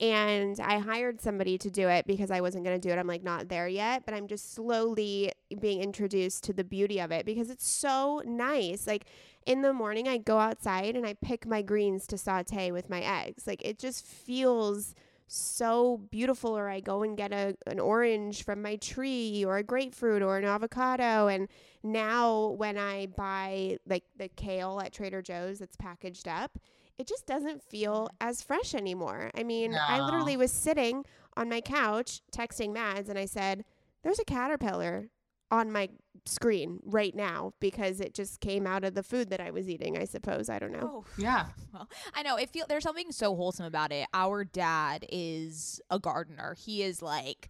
[0.00, 2.98] and I hired somebody to do it because I wasn't going to do it.
[2.98, 7.10] I'm like not there yet, but I'm just slowly being introduced to the beauty of
[7.10, 8.86] it because it's so nice.
[8.86, 9.06] Like
[9.44, 13.00] in the morning I go outside and I pick my greens to saute with my
[13.00, 13.46] eggs.
[13.46, 14.94] Like it just feels
[15.26, 19.62] so beautiful or I go and get a an orange from my tree or a
[19.62, 21.48] grapefruit or an avocado and
[21.82, 26.58] now when I buy like the kale at Trader Joe's that's packaged up
[26.98, 28.16] it just doesn't feel mm.
[28.20, 29.30] as fresh anymore.
[29.36, 29.78] I mean, no.
[29.80, 31.04] I literally was sitting
[31.36, 33.64] on my couch texting Mads and I said,
[34.02, 35.10] There's a caterpillar
[35.50, 35.88] on my
[36.26, 39.96] screen right now because it just came out of the food that I was eating,
[39.96, 40.50] I suppose.
[40.50, 41.04] I don't know.
[41.04, 41.04] Oh.
[41.18, 41.46] Yeah.
[41.72, 42.36] Well, I know.
[42.36, 44.06] It feel there's something so wholesome about it.
[44.12, 46.54] Our dad is a gardener.
[46.58, 47.48] He is like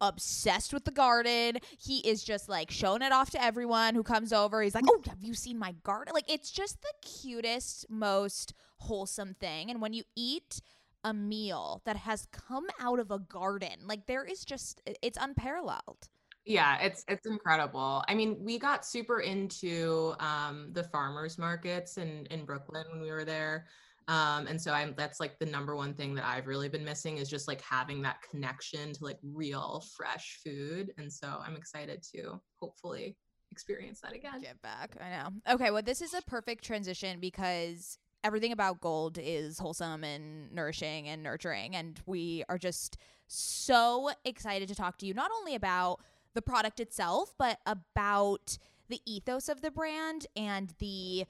[0.00, 1.58] obsessed with the garden.
[1.78, 4.62] He is just like showing it off to everyone who comes over.
[4.62, 9.34] He's like, "Oh, have you seen my garden?" Like it's just the cutest, most wholesome
[9.34, 9.70] thing.
[9.70, 10.60] And when you eat
[11.04, 16.08] a meal that has come out of a garden, like there is just it's unparalleled.
[16.44, 18.02] Yeah, it's it's incredible.
[18.08, 23.10] I mean, we got super into um, the farmers markets in in Brooklyn when we
[23.10, 23.66] were there.
[24.08, 27.18] Um, and so I'm that's like the number one thing that I've really been missing
[27.18, 30.92] is just like having that connection to like real fresh food.
[30.96, 33.16] And so I'm excited to hopefully
[33.52, 34.40] experience that again.
[34.40, 34.96] Get back.
[35.00, 35.54] I know.
[35.54, 41.06] Okay, well this is a perfect transition because everything about Golde is wholesome and nourishing
[41.06, 46.00] and nurturing and we are just so excited to talk to you not only about
[46.34, 51.26] the product itself, but about the ethos of the brand and the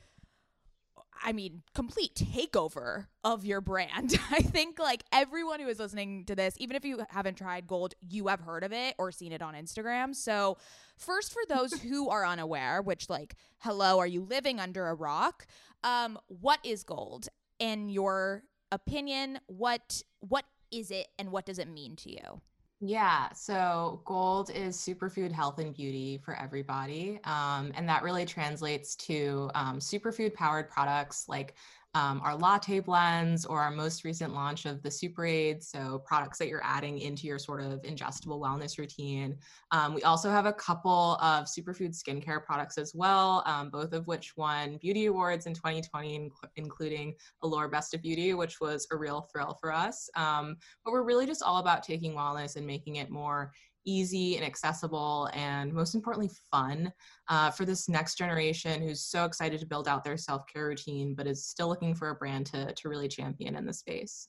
[1.23, 4.19] I mean, complete takeover of your brand.
[4.31, 7.95] I think like everyone who is listening to this, even if you haven't tried Golde,
[8.09, 10.15] you have heard of it or seen it on Instagram.
[10.15, 10.59] So,
[10.97, 15.47] first for those who are unaware, which like, hello, are you living under a rock?
[15.85, 17.29] Um, what is Golde?
[17.59, 22.41] In your opinion, what what is it and what does it mean to you?
[22.81, 27.19] Yeah, so Golde is superfood health and beauty for everybody.
[27.25, 31.57] Um, and that really translates to um, superfood powered products like
[31.95, 35.63] um, our latte blends or our most recent launch of the Super Aid.
[35.63, 39.37] So products that you're adding into your sort of ingestible wellness routine.
[39.71, 44.07] Um, we also have a couple of superfood skincare products as well, um, both of
[44.07, 49.29] which won beauty awards in 2020, including Allure Best of Beauty, which was a real
[49.33, 50.11] thrill for us.
[50.15, 53.51] Um, but we're really just all about taking wellness and making it more
[53.85, 56.93] easy and accessible and most importantly fun
[57.29, 61.27] uh, for this next generation who's so excited to build out their self-care routine but
[61.27, 64.29] is still looking for a brand to, to really champion in the space.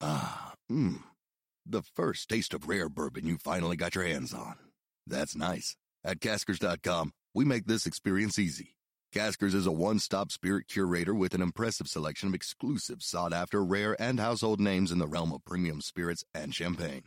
[0.00, 1.00] Ah mmm
[1.66, 4.56] the first taste of rare bourbon you finally got your hands on.
[5.06, 5.76] That's nice.
[6.04, 8.74] At caskers.com we make this experience easy.
[9.12, 14.20] Caskers is a one-stop spirit curator with an impressive selection of exclusive, sought-after, rare, and
[14.20, 17.02] household names in the realm of premium spirits and champagne.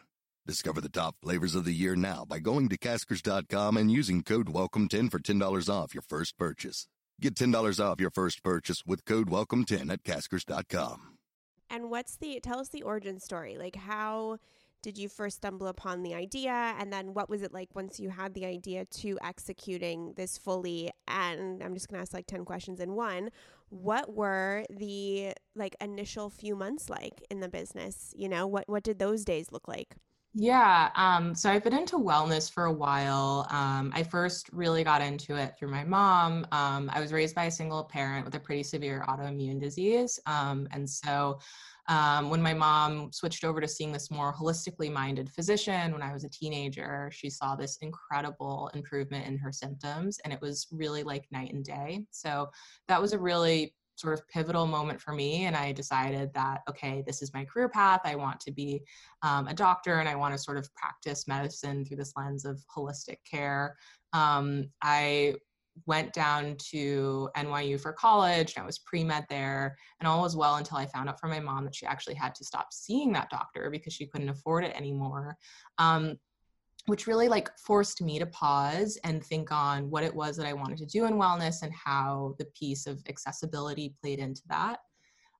[0.45, 4.47] Discover the top flavors of the year now by going to caskers.com and using code
[4.47, 6.87] WELCOME10 for $10 off your first purchase.
[7.21, 11.17] Get $10 off your first purchase with code WELCOME10 at caskers.com.
[11.69, 13.57] And what's the tell us the origin story?
[13.57, 14.37] Like how
[14.81, 18.09] did you first stumble upon the idea and then what was it like once you
[18.09, 22.43] had the idea to executing this fully and i'm just going to ask like 10
[22.43, 23.29] questions in one
[23.69, 28.83] what were the like initial few months like in the business you know what what
[28.83, 29.95] did those days look like
[30.33, 30.89] yeah.
[30.95, 33.45] Um, so I've been into wellness for a while.
[33.51, 36.47] Um, I first really got into it through my mom.
[36.51, 40.19] Um, I was raised by a single parent with a pretty severe autoimmune disease.
[40.25, 41.39] Um, and so
[41.87, 46.13] um, when my mom switched over to seeing this more holistically minded physician when I
[46.13, 51.03] was a teenager, she saw this incredible improvement in her symptoms, and it was really
[51.03, 52.05] like night and day.
[52.11, 52.49] So
[52.87, 57.03] that was a really sort of pivotal moment for me and i decided that okay
[57.05, 58.81] this is my career path i want to be
[59.21, 62.63] um, a doctor and i want to sort of practice medicine through this lens of
[62.75, 63.75] holistic care
[64.13, 65.33] um, i
[65.85, 70.55] went down to NYU for college and I was pre-med there and all was well
[70.55, 73.29] until I found out from my mom that she actually had to stop seeing that
[73.29, 75.35] doctor because she couldn't afford it anymore.
[75.79, 76.17] Um,
[76.87, 80.53] which really like forced me to pause and think on what it was that I
[80.53, 84.79] wanted to do in wellness and how the piece of accessibility played into that.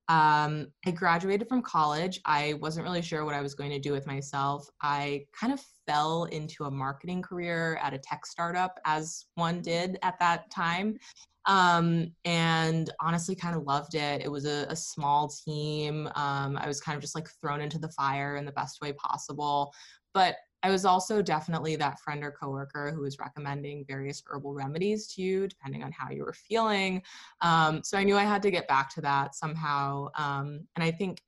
[0.08, 2.20] Um, I graduated from college.
[2.26, 4.68] I wasn't really sure what I was going to do with myself.
[4.82, 9.98] I kind of fell into a marketing career at a tech startup, as one did
[10.02, 10.98] at that time.
[11.46, 14.22] Um, and honestly, kind of loved it.
[14.22, 16.06] It was a, a small team.
[16.14, 18.92] Um, I was kind of just like thrown into the fire in the best way
[18.92, 19.72] possible.
[20.12, 25.06] But I was also definitely that friend or coworker who was recommending various herbal remedies
[25.08, 27.02] to you, depending on how you were feeling.
[27.42, 30.08] Um, so I knew I had to get back to that somehow.
[30.16, 31.20] Um, and I think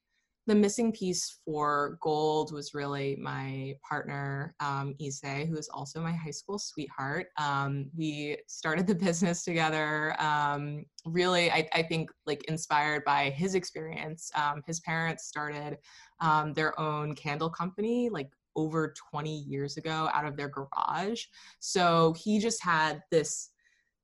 [0.47, 6.13] the missing piece for Golde was really my partner um, Issey, who is also my
[6.13, 7.27] high school sweetheart.
[7.37, 10.15] Um, we started the business together.
[10.19, 14.31] Um, really, I, I, think like inspired by his experience.
[14.35, 15.79] Um, his parents started
[16.21, 21.25] um, their own candle company, like over 20 years ago out of their garage.
[21.61, 23.51] So he just had this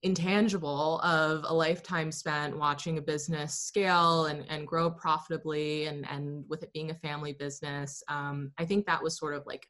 [0.02, 6.44] intangible of a lifetime spent watching a business scale and, and grow profitably and, and
[6.48, 8.02] with it being a family business.
[8.08, 9.66] Um, I think that was sort of like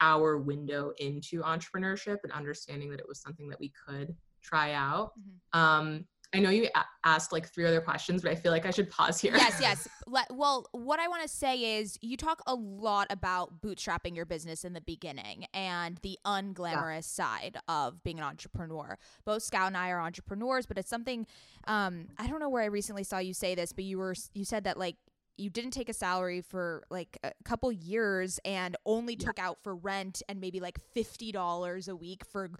[0.00, 5.12] our window into entrepreneurship and understanding that it was something that we could try out.
[5.18, 5.60] Mm-hmm.
[5.60, 6.04] Um,
[6.34, 8.90] I know you a- asked like three other questions, but I feel like I should
[8.90, 9.36] pause here.
[9.36, 9.88] Yes, yes.
[10.30, 14.64] well, what I want to say is you talk a lot about bootstrapping your business
[14.64, 17.24] in the beginning and the unglamorous yeah.
[17.24, 18.98] side of being an entrepreneur.
[19.24, 21.26] Both Scout and I are entrepreneurs, but it's something
[21.66, 24.44] um, I don't know where I recently saw you say this, but you were you
[24.44, 24.96] said that like
[25.36, 29.26] you didn't take a salary for like a couple years and only yeah.
[29.26, 32.50] took out for rent and maybe like $50 a week for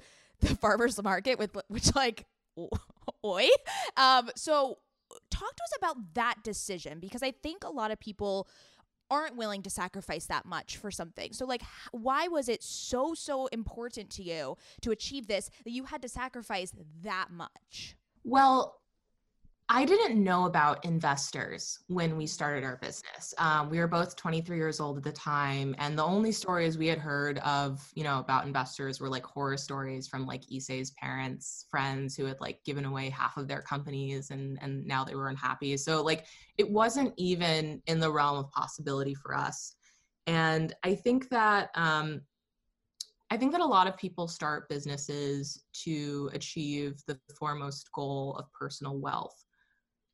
[0.41, 2.27] the farmers market with which like
[3.25, 3.49] oi.
[3.97, 4.79] Um, so
[5.31, 8.49] talk to us about that decision because I think a lot of people
[9.11, 11.33] aren't willing to sacrifice that much for something.
[11.33, 15.85] So like why was it so so important to you to achieve this that you
[15.85, 17.97] had to sacrifice that much?
[18.25, 18.81] Well,
[19.71, 23.33] I didn't know about investors when we started our business.
[23.39, 26.87] Um, we were both 23 years old at the time, and the only stories we
[26.87, 31.65] had heard of, you know, about investors were like horror stories from like Issey's parents,
[31.71, 35.29] friends who had like given away half of their companies, and and now they were
[35.29, 35.79] unhappy.
[35.79, 36.27] So like
[36.59, 39.77] it wasn't even in the realm of possibility for us.
[40.27, 42.21] And I think that um,
[43.31, 48.53] I think that a lot of people start businesses to achieve the foremost goal of
[48.53, 49.45] personal wealth.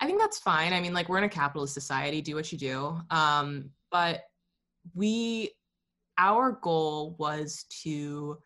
[0.00, 0.72] I think that's fine.
[0.72, 3.00] I mean, like we're in a capitalist society, do what you do.
[3.10, 4.22] Um, but
[4.94, 5.50] we,
[6.16, 8.38] our goal was to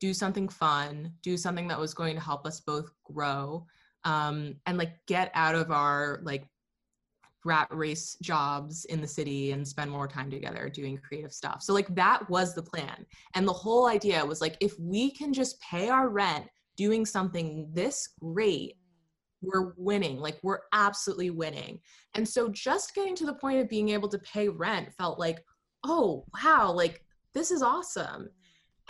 [0.00, 3.66] do something fun, do something that was going to help us both grow,
[4.04, 6.46] um, and like get out of our like
[7.44, 11.62] rat race jobs in the city and spend more time together doing creative stuff.
[11.62, 13.04] So like that was the plan.
[13.34, 16.46] And the whole idea was like if we can just pay our rent
[16.76, 18.76] doing something this great
[19.44, 21.80] we're winning like we're absolutely winning.
[22.14, 25.44] And so just getting to the point of being able to pay rent felt like
[25.84, 28.28] oh wow like this is awesome.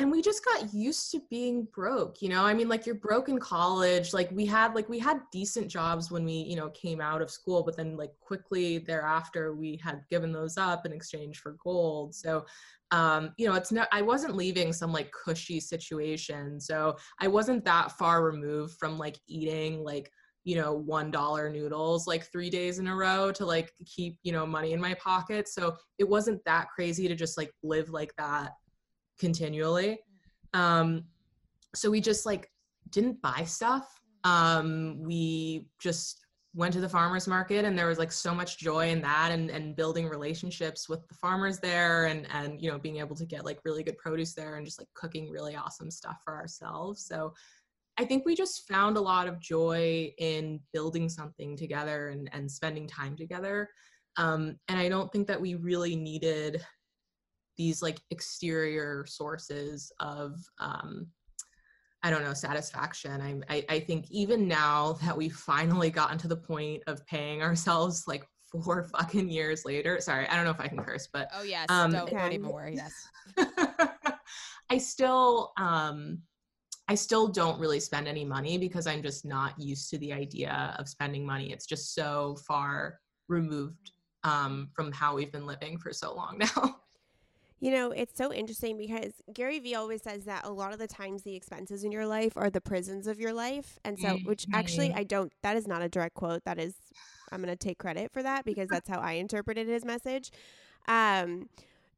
[0.01, 2.45] And we just got used to being broke you know?
[2.45, 6.11] I mean like you're broke in college like we had like we had decent jobs
[6.11, 10.03] when we you know came out of school but then like quickly thereafter we had
[10.11, 12.15] given those up in exchange for Golde.
[12.15, 12.45] So
[12.91, 16.61] um you know it's no i wasn't leaving some like cushy situation.
[16.61, 20.11] So i wasn't that far removed from like eating like
[20.45, 24.33] you know one dollar noodles like three days in a row to like keep you
[24.33, 25.49] know money in my pocket.
[25.49, 28.53] So it wasn't that crazy to just like live like that
[29.19, 29.99] continually.
[30.53, 31.05] Um
[31.75, 32.51] so we just like
[32.91, 33.89] didn't buy stuff.
[34.23, 36.21] Um we just
[36.55, 39.51] went to the farmers market and there was like so much joy in that and,
[39.51, 43.45] and building relationships with the farmers there and and you know being able to get
[43.45, 47.05] like really good produce there and just like cooking really awesome stuff for ourselves.
[47.07, 47.33] So
[47.99, 52.51] i think we just found a lot of joy in building something together and, and
[52.51, 53.69] spending time together
[54.17, 56.65] um, and i don't think that we really needed
[57.57, 61.07] these like exterior sources of um,
[62.05, 63.23] I don't know, satisfaction.
[63.23, 67.41] I, I, I think even now that we've finally gotten to the point of paying
[67.43, 68.27] ourselves like
[68.63, 69.99] four fucking years later.
[70.01, 72.51] Sorry, I don't know if I can curse, but oh yes, um, don't, don't even
[72.51, 72.77] worry.
[72.77, 73.09] Yes,
[74.71, 76.19] I still um,
[76.89, 80.75] I still don't really spend any money because I'm just not used to the idea
[80.79, 81.53] of spending money.
[81.53, 86.77] It's just so far removed um, from how we've been living for so long now.
[87.61, 90.87] You know, it's so interesting because Gary Vee always says that a lot of the
[90.87, 93.79] times the expenses in your life are the prisons of your life.
[93.87, 94.99] And so, which actually, mm-hmm.
[94.99, 96.45] I don't, that is not a direct quote.
[96.45, 96.75] That is,
[97.33, 100.31] I'm going to take credit for that because that's how I interpreted his message.
[100.89, 101.49] Um,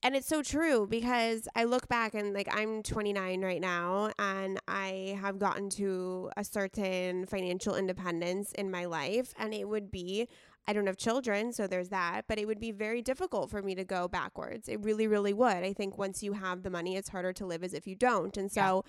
[0.03, 4.61] and it's so true because I look back and like I'm 29 right now and
[4.69, 10.29] I have gotten to a certain financial independence in my life and it would be
[10.69, 13.77] I don't have children, so there's that, but it would be very difficult for me
[13.77, 14.69] to go backwards.
[14.69, 15.49] It really, really would.
[15.49, 18.37] I think once you have the money, it's harder to live as if you don't.
[18.37, 18.83] And so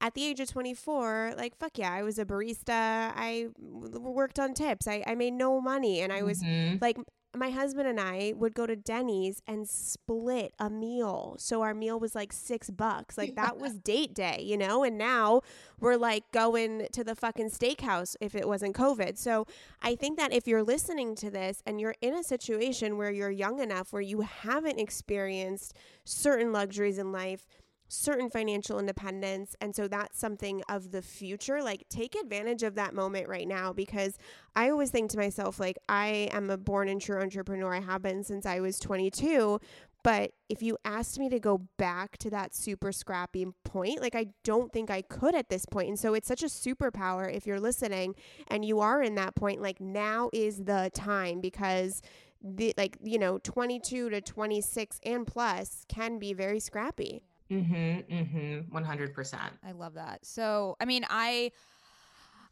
[0.00, 0.06] yeah.
[0.06, 3.12] at the age of 24, like, fuck yeah, I was a barista.
[3.16, 4.86] I worked on tips.
[4.86, 6.02] I, I made no money.
[6.02, 6.76] And I was mm-hmm.
[6.80, 6.98] like,
[7.36, 11.36] my husband and I would go to Denny's and split a meal.
[11.38, 13.18] So our meal was like six bucks.
[13.18, 14.84] Like that was date day, you know?
[14.84, 15.42] And now
[15.80, 19.18] we're like going to the fucking steakhouse if it wasn't COVID.
[19.18, 19.46] So
[19.82, 23.30] I think that if you're listening to this and you're in a situation where you're
[23.30, 25.74] young enough where you haven't experienced
[26.04, 27.46] certain luxuries in life,
[27.94, 29.54] certain financial independence.
[29.60, 31.62] And so that's something of the future.
[31.62, 34.18] Like, take advantage of that moment right now because
[34.56, 37.74] I always think to myself, like, I am a born and true entrepreneur.
[37.74, 39.60] I have been since I was 22.
[40.04, 44.26] But if you asked me to go back to that super scrappy point, like I
[44.44, 45.88] don't think I could at this point.
[45.88, 48.14] And so it's such a superpower if you're listening
[48.48, 52.02] and you are in that point, like now is the time because
[52.42, 57.22] the like, you know, 22 to 26 and plus can be very scrappy.
[57.50, 58.14] Mm-hmm.
[58.14, 58.72] Mm-hmm.
[58.72, 59.52] One hundred percent.
[59.66, 60.24] I love that.
[60.24, 61.52] So I mean, I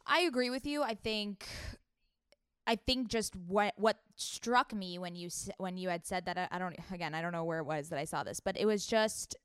[0.05, 0.83] I agree with you.
[0.83, 1.47] I think
[2.65, 6.47] I think just what what struck me when you when you had said that I,
[6.51, 8.65] I don't again I don't know where it was that I saw this, but it
[8.65, 9.35] was just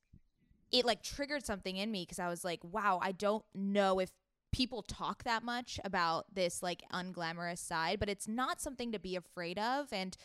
[0.70, 4.10] it like triggered something in me because I was like, wow, I don't know if
[4.52, 9.16] people talk that much about this like unglamorous side, but it's not something to be
[9.16, 9.92] afraid of.
[9.92, 10.16] And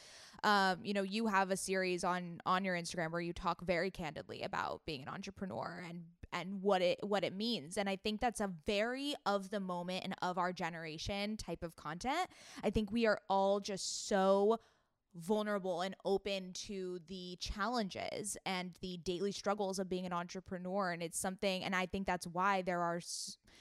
[0.44, 3.92] um, you know, you have a series on on your Instagram where you talk very
[3.92, 7.78] candidly about being an entrepreneur and and what it what it means.
[7.78, 11.76] And I think that's a very of the moment and of our generation type of
[11.76, 12.28] content.
[12.64, 14.60] I think we are all just so
[15.16, 21.04] vulnerable and open to the challenges and the daily struggles of being an entrepreneur and
[21.04, 23.00] it's something and I think that's why there are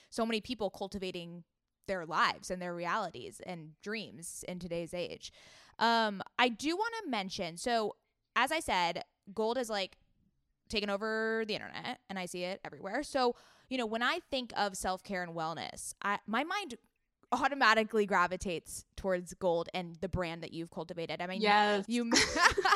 [0.08, 1.44] so many people cultivating
[1.88, 5.32] their lives and their realities and dreams in today's age.
[5.78, 7.96] Um, I do want to mention so,
[8.36, 9.04] as I said,
[9.34, 9.96] Golde is like
[10.68, 13.02] taken over the internet and I see it everywhere.
[13.02, 13.36] So,
[13.68, 16.76] you know, when I think of self care and wellness, I, my mind
[17.32, 21.20] automatically gravitates towards Golde and the brand that you've cultivated.
[21.20, 21.84] I mean, yes.
[21.88, 22.10] you.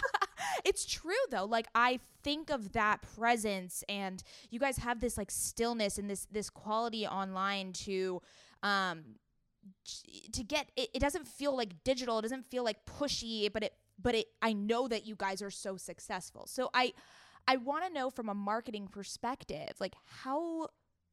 [0.65, 1.45] it's true though.
[1.45, 6.27] Like I think of that presence, and you guys have this like stillness and this
[6.31, 8.23] this quality online to
[8.63, 9.05] um
[10.33, 13.75] to get it, it doesn't feel like digital it doesn't feel like pushy but it
[14.01, 16.47] but it i know that you guys are so successful.
[16.47, 16.93] So i
[17.49, 20.69] i want to know from a marketing perspective like how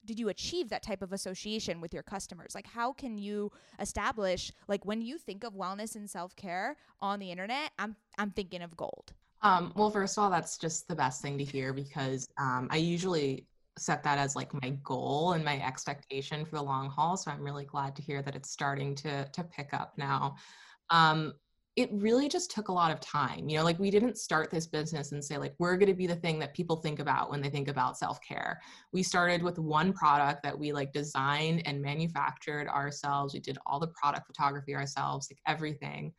[0.06, 2.54] did you achieve that type of association with your customers?
[2.54, 7.32] Like how can you establish like when you think of wellness and self-care on the
[7.32, 9.14] internet i'm i'm thinking of Golde.
[9.41, 12.78] Um, well first of all that's just the best thing to hear because um, i
[12.78, 13.47] usually
[13.78, 17.18] set that as like my goal and my expectation for the long haul.
[17.18, 20.36] So I'm really glad to hear that it's starting to to pick up now.
[20.90, 21.34] Um,
[21.76, 23.50] it really just took a lot of time.
[23.50, 26.06] You know, like we didn't start this business and say like we're going to be
[26.06, 28.62] the thing that people think about when they think about self-care.
[28.92, 33.34] We started with one product that we like designed and manufactured ourselves.
[33.34, 36.14] We did all the product photography ourselves, like everything.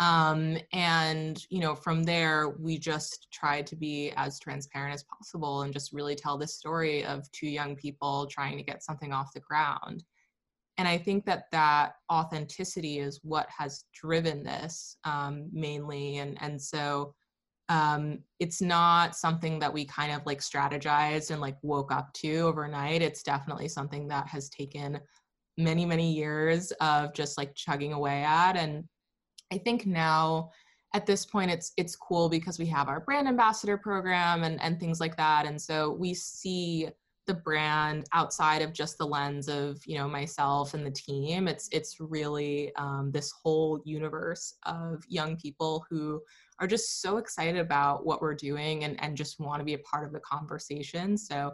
[0.00, 5.62] Um, and you know from there we just tried to be as transparent as possible
[5.62, 9.32] and just really tell this story of two young people trying to get something off
[9.34, 10.04] the ground.
[10.76, 16.18] And i think that that authenticity is what has driven this um, mainly.
[16.18, 17.14] And and so
[17.68, 22.38] um, it's not something that we kind of like strategized and like woke up to
[22.38, 23.02] overnight.
[23.02, 25.00] It's definitely something that has taken
[25.58, 28.56] many many years of just like chugging away at.
[28.56, 28.84] And
[29.52, 30.50] i think now
[30.94, 34.80] at this point it's it's cool because we have our brand ambassador program and and
[34.80, 35.46] things like that.
[35.46, 36.88] And so we see
[37.26, 41.46] the brand outside of just the lens of you know myself and the team.
[41.46, 46.22] It's it's really um, this whole universe of young people who
[46.58, 49.78] are just so excited about what we're doing and and just want to be a
[49.80, 51.18] part of the conversation.
[51.18, 51.52] So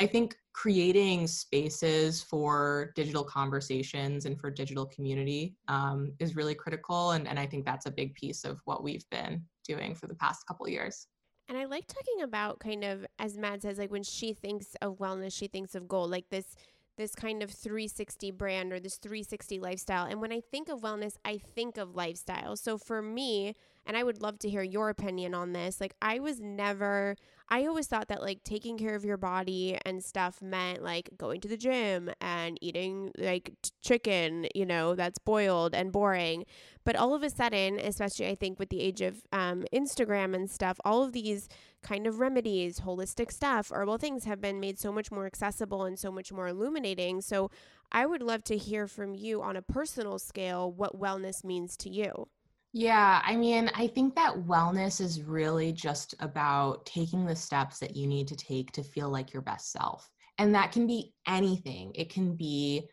[0.00, 7.12] I think creating spaces for digital conversations and for digital community um, is really critical.
[7.12, 10.14] And, and I think that's a big piece of what we've been doing for the
[10.14, 11.08] past couple years.
[11.48, 14.98] And I like talking about kind of, as Mad says, like when she thinks of
[14.98, 16.54] wellness, she thinks of Golde, like this
[16.98, 20.04] this kind of 360 brand or this 360 lifestyle.
[20.04, 22.56] And when I think of wellness, I think of lifestyle.
[22.56, 23.54] So for me,
[23.86, 27.14] and I would love to hear your opinion on this, like I was never
[27.50, 31.40] I always thought that like taking care of your body and stuff meant like going
[31.40, 36.44] to the gym and eating like t- chicken, you know, that's boiled and boring.
[36.84, 40.50] But all of a sudden, especially I think with the age of um, Instagram and
[40.50, 41.48] stuff, all of these
[41.82, 45.98] kind of remedies, holistic stuff, herbal things have been made so much more accessible and
[45.98, 47.22] so much more illuminating.
[47.22, 47.50] So
[47.90, 51.88] I would love to hear from you on a personal scale what wellness means to
[51.90, 52.28] you.
[52.72, 57.96] Yeah, I mean, I think that wellness is really just about taking the steps that
[57.96, 60.08] you need to take to feel like your best self.
[60.38, 61.92] And that can be anything.
[61.94, 62.88] It can be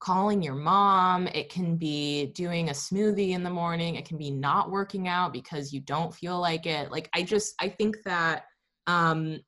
[0.00, 4.30] calling your mom, it can be doing a smoothie in the morning, it can be
[4.30, 6.90] not working out because you don't feel like it.
[6.92, 8.44] Like I just I think that
[8.86, 9.38] um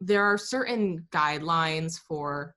[0.00, 2.54] there are certain guidelines for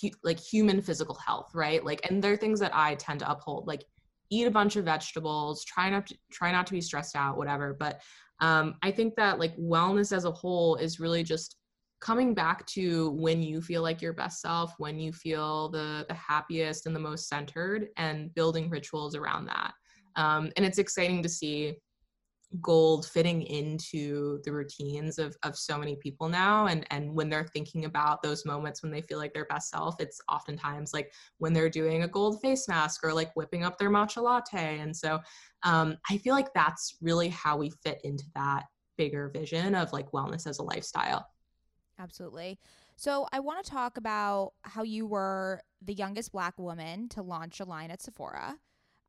[0.00, 1.84] hu- like human physical health, right?
[1.84, 3.84] Like and there are things that I tend to uphold like
[4.30, 7.74] eat a bunch of vegetables try not to try not to be stressed out whatever.
[7.78, 8.00] But
[8.40, 11.56] um, i think that like wellness as a whole is really just
[12.00, 16.14] coming back to when you feel like your best self when you feel the the
[16.14, 19.72] happiest and the most centered and building rituals around that.
[20.16, 21.76] Um, and it's exciting to see
[22.60, 27.46] Golde fitting into the routines of, of so many people now and and when they're
[27.46, 31.52] thinking about those moments when they feel like their best self it's oftentimes like when
[31.52, 35.20] they're doing a Golde face mask or like whipping up their matcha latte and so
[35.62, 38.64] um, i feel like that's really how we fit into that
[38.96, 41.26] bigger vision of like wellness as a lifestyle.
[41.98, 42.58] Absolutely.
[42.96, 47.60] So i want to talk about how you were the youngest black woman to launch
[47.60, 48.58] a line at sephora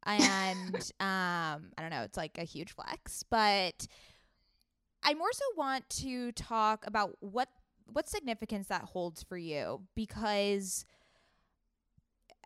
[0.06, 3.24] and um, I don't know, it's like a huge flex.
[3.30, 3.88] But
[5.04, 7.50] I more so want to talk about what
[7.92, 10.86] what significance that holds for you because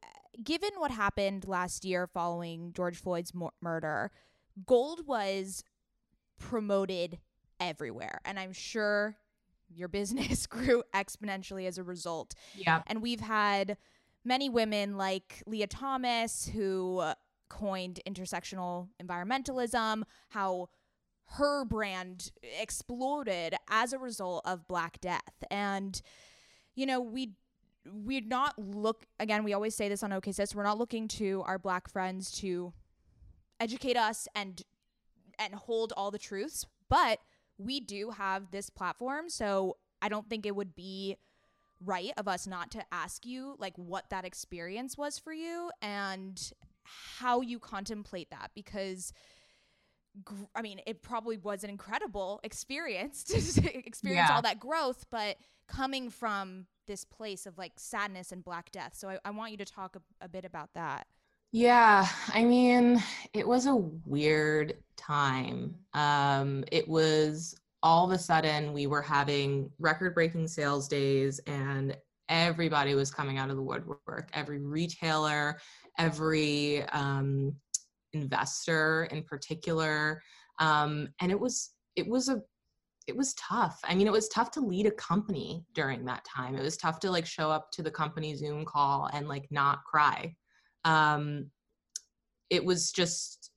[0.01, 0.07] uh,
[0.43, 3.31] given what happened last year following George Floyd's
[3.61, 4.11] murder,
[4.65, 5.63] Golde was
[6.39, 7.19] promoted
[7.59, 9.17] everywhere, and I'm sure
[9.73, 12.33] your business grew exponentially as a result.
[12.55, 13.77] Yeah, and we've had
[14.23, 17.03] many women like Leah Thomas who
[17.55, 20.67] coined intersectional environmentalism, how
[21.37, 25.43] her brand exploded as a result of Black Death.
[25.49, 26.01] And,
[26.75, 27.31] you know, we
[27.87, 31.43] we're not look again we always say this on OK Sis, we're not looking to
[31.45, 32.73] our black friends to
[33.59, 34.63] educate us and
[35.37, 37.19] and hold all the truths but
[37.59, 41.15] we do have this platform so i don't think it would be
[41.79, 46.51] right of us not to ask you like what that experience was for you and
[46.85, 49.13] how you contemplate that because
[50.55, 53.35] I mean, it probably was an incredible experience to
[53.85, 54.35] experience yeah.
[54.35, 58.93] all that growth, but coming from this place of like sadness and black death.
[58.95, 61.07] So I, I want you to talk a, a, bit about that.
[61.51, 63.01] Yeah, I mean,
[63.33, 65.75] it was a weird time.
[65.93, 71.95] Um, it was all of a sudden we were having record breaking sales days and
[72.29, 74.29] everybody was coming out of the woodwork.
[74.33, 75.59] Every retailer,
[75.97, 77.55] every um,
[78.13, 80.21] investor in particular.
[80.59, 82.41] Um, and it was it was a
[83.07, 83.79] it was tough.
[83.83, 86.55] I mean it was tough to lead a company during that time.
[86.55, 89.83] It was tough to like show up to the company zoom call and like not
[89.83, 90.33] cry.
[90.85, 91.51] Um,
[92.49, 93.51] it was just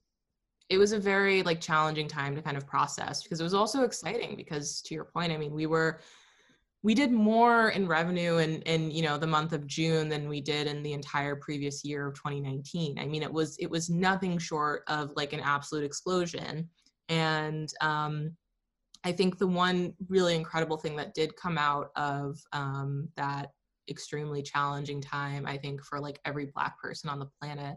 [0.68, 3.84] it was a very like challenging time to kind of process because it was also
[3.84, 6.00] exciting because to your point i mean we were
[6.82, 10.40] we did more in revenue in, in you know the month of june than we
[10.40, 14.38] did in the entire previous year of 2019 i mean it was it was nothing
[14.38, 16.68] short of like an absolute explosion.
[17.08, 18.36] And um,
[19.04, 23.50] i think the one really incredible thing that did come out of um, that
[23.88, 27.76] extremely challenging time i think for like every black person on the planet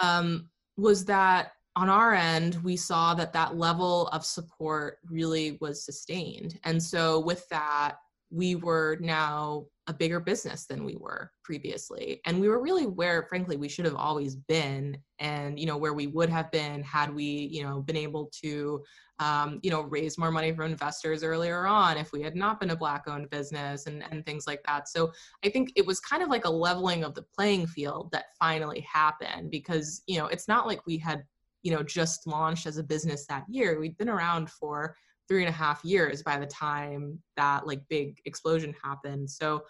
[0.00, 5.84] um, was that on our end, we saw that that level of support really was
[5.84, 6.58] sustained.
[6.64, 7.96] And so, with that,
[8.30, 13.26] we were now a bigger business than we were previously and we were really where
[13.28, 17.14] frankly we should have always been and you know where we would have been had
[17.14, 18.82] we you know been able to
[19.20, 22.70] um, you know raise more money from investors earlier on if we had not been
[22.70, 25.12] a black owned business and, and things like that so
[25.44, 28.80] i think it was kind of like a leveling of the playing field that finally
[28.80, 31.22] happened because you know it's not like we had
[31.64, 34.94] you know just launched as a business that year we'd been around for
[35.28, 39.28] three and a half years by the time that like big explosion happened.
[39.30, 39.62] So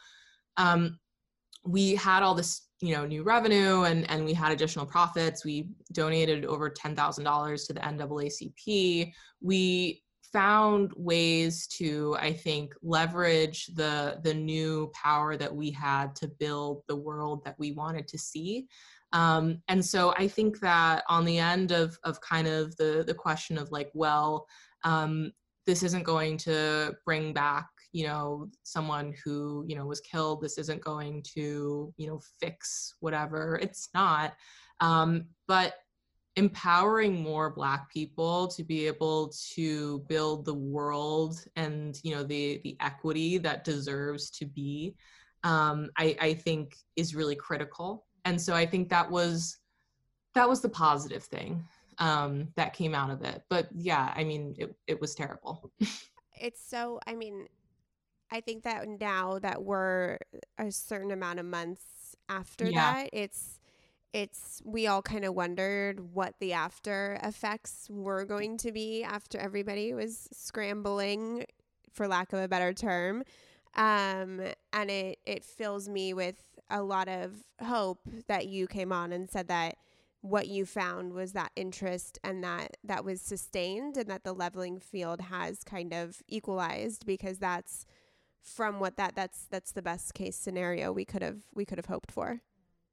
[0.57, 0.99] um,
[1.65, 5.45] we had all this you know new revenue and and we had additional profits.
[5.45, 9.13] We donated over ten thousand dollars to the NAACP.
[9.41, 16.27] We found ways to i think leverage the the new power that we had to
[16.41, 18.67] build the world that we wanted to see
[19.15, 23.15] um, and so i think that on the end of of kind of the the
[23.15, 24.47] question of like well
[24.85, 25.33] um,
[25.67, 30.43] this isn't going to bring back you know someone who you know was killed.
[30.43, 33.59] This isn't going to you know fix whatever.
[33.63, 34.35] It's not.
[34.81, 35.75] Um, but
[36.37, 42.61] empowering more black people to be able to build the world and you know the
[42.65, 44.97] the equity that deserves to be
[45.45, 49.59] um, I, I think is really critical and so i think that was
[50.35, 51.65] that was the positive thing
[51.99, 53.43] um, that came out of it.
[53.49, 55.71] But yeah, I mean, it, it was terrible.
[56.41, 57.47] it's so, I mean,
[58.31, 60.19] I think that now that we're
[60.59, 62.95] a certain amount of months after yeah.
[62.95, 63.61] that, it's,
[64.13, 69.39] it's, we all kind of wondered what the after effects were going to be after
[69.39, 71.45] everybody was scrambling,
[71.93, 73.23] for lack of a better term.
[73.77, 74.41] Um,
[74.73, 79.31] and it, it fills me with a lot of hope that you came on and
[79.31, 79.77] said that
[80.25, 84.81] what you found was that interest and that that was sustained and that the leveling
[84.81, 87.85] field has kind of equalized because that's
[88.41, 91.87] from what that that's that's the best case scenario we could have we could have
[91.87, 92.41] hoped for.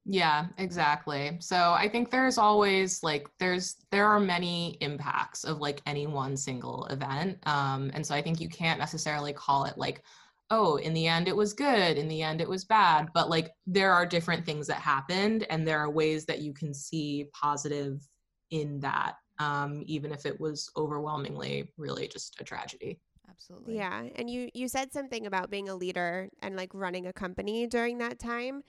[0.03, 1.37] Yeah exactly.
[1.39, 6.35] So i think there's always like there's there are many impacts of like any one
[6.35, 7.37] single event.
[7.47, 10.03] Um and so i think you can't necessarily call it like
[10.51, 13.09] oh, in the end it was good, in the end it was bad.
[13.13, 16.73] But like there are different things that happened, and there are ways that you can
[16.73, 18.07] see positive
[18.51, 22.99] in that, um, even if it was overwhelmingly really just a tragedy.
[23.29, 23.77] Absolutely.
[23.77, 24.03] Yeah.
[24.15, 27.97] And you you said something about being a leader and like running a company during
[27.99, 28.61] that time.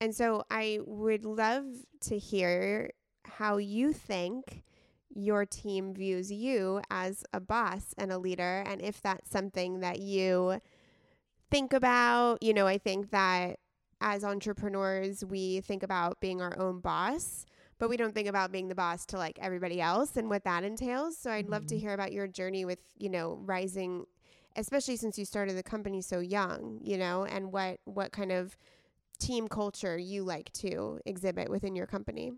[0.00, 1.64] And so I would love
[2.02, 2.90] to hear
[3.24, 4.64] how you think
[5.14, 10.00] your team views you as a boss and a leader and if that's something that
[10.00, 10.58] you
[11.54, 12.42] think about.
[12.42, 13.58] You know, I think that
[14.00, 17.46] as entrepreneurs, we think about being our own boss,
[17.78, 20.64] but we don't think about being the boss to like everybody else and what that
[20.64, 21.16] entails.
[21.16, 21.52] So I'd mm-hmm.
[21.52, 21.82] love to mm-hmm.
[21.82, 24.04] hear about your journey with, you know, rising
[24.56, 28.56] especially since you started the company so young, you know, and what what kind of
[29.18, 32.32] team culture you like to exhibit within your company.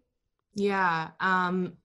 [0.54, 1.76] Yeah, um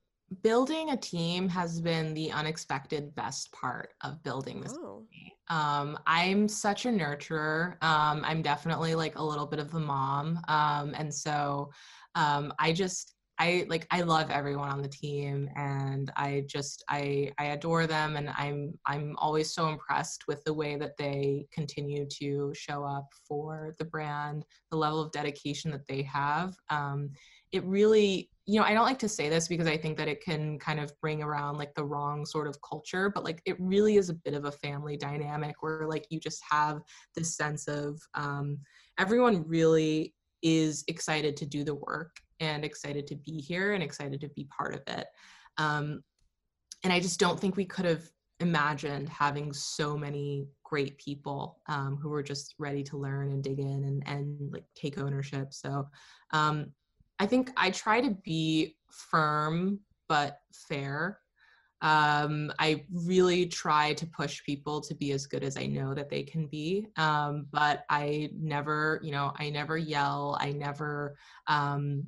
[0.44, 5.04] building a team has been the unexpected best part of building this oh.
[5.50, 7.82] um, i'm such a nurturer.
[7.84, 10.40] Um, i'm definitely like a little bit of a mom.
[10.48, 11.72] Um, and so
[12.16, 17.32] um, i just i like i love everyone on the team and i just i
[17.40, 22.06] i adore them and i'm i'm always so impressed with the way that they continue
[22.06, 26.56] to show up for the brand the level of dedication that they have.
[26.70, 27.10] Um,
[27.52, 30.22] it really you know, I don't like to say this because I think that it
[30.22, 33.98] can kind of bring around like the wrong sort of culture, but like it really
[33.98, 36.82] is a bit of a family dynamic where like you just have
[37.16, 38.58] this sense of um,
[39.00, 44.20] everyone really is excited to do the work and excited to be here and excited
[44.20, 45.06] to be part of it.
[45.58, 46.04] Um,
[46.84, 48.04] and I just don't think we could have
[48.40, 53.60] imagined having so many great people um, who were just ready to learn and dig
[53.60, 55.54] in and, and like take ownership.
[55.54, 55.88] So
[56.32, 56.72] um,
[57.22, 61.20] I think I try to be firm but fair.
[61.84, 66.10] Um, I really try to push people to be as good as I know that
[66.10, 66.88] they can be.
[66.98, 70.36] Um, but I never, you know, I never yell.
[70.42, 71.16] I never,
[71.46, 72.08] um,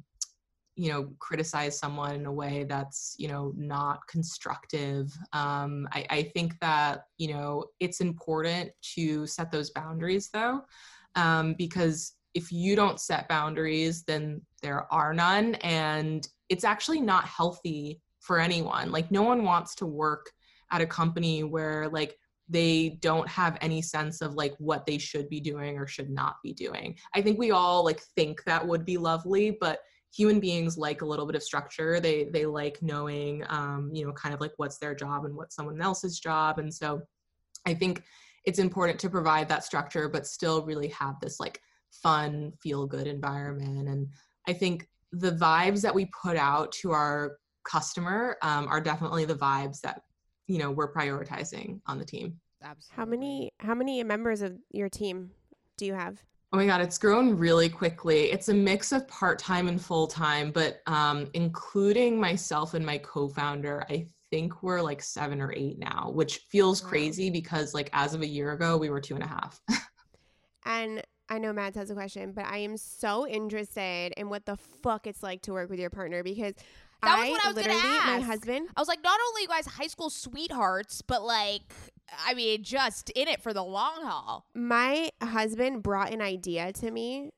[0.75, 5.15] you know, criticize someone in a way that's, you know, not constructive.
[5.31, 10.61] Um, I, I think that, you know, it's important to set those boundaries though,
[11.13, 15.55] um, because if you don't set boundaries, then there are none.
[15.55, 18.91] And it's actually not healthy for anyone.
[18.91, 20.31] Like, no one wants to work
[20.71, 22.17] at a company where, like,
[22.49, 26.35] they don't have any sense of like what they should be doing or should not
[26.43, 26.95] be doing.
[27.15, 29.79] I think we all like think that would be lovely, but
[30.13, 31.99] human beings like a little bit of structure.
[31.99, 35.55] They they like knowing um, you know, kind of like what's their job and what's
[35.55, 36.59] someone else's job.
[36.59, 37.01] And so
[37.65, 38.03] I think
[38.45, 41.61] it's important to provide that structure but still really have this like
[42.01, 44.07] fun feel good environment and
[44.47, 49.35] i think the vibes that we put out to our customer um, are definitely the
[49.35, 50.01] vibes that
[50.47, 53.01] you know we're prioritizing on the team Absolutely.
[53.01, 55.31] How many how many members of your team
[55.77, 56.23] do you have?
[56.53, 58.31] Oh my God, it's grown really quickly.
[58.31, 62.99] It's a mix of part time and full time, but um, including myself and my
[62.99, 66.89] co founder, I think we're like seven or eight now, which feels Wow.
[66.89, 69.59] crazy because, like, as of a year ago, we were two and a half.
[70.65, 71.02] And
[71.33, 75.07] I know Mads has a question, but I am so interested in what the fuck
[75.07, 76.53] it's like to work with your partner because
[77.01, 79.41] That was I what I was gonna literally my husband I was like, not only
[79.41, 81.73] you guys high school sweethearts, but like,
[82.23, 84.45] I mean, just in it for the long haul.
[84.53, 87.31] my husband brought an idea to me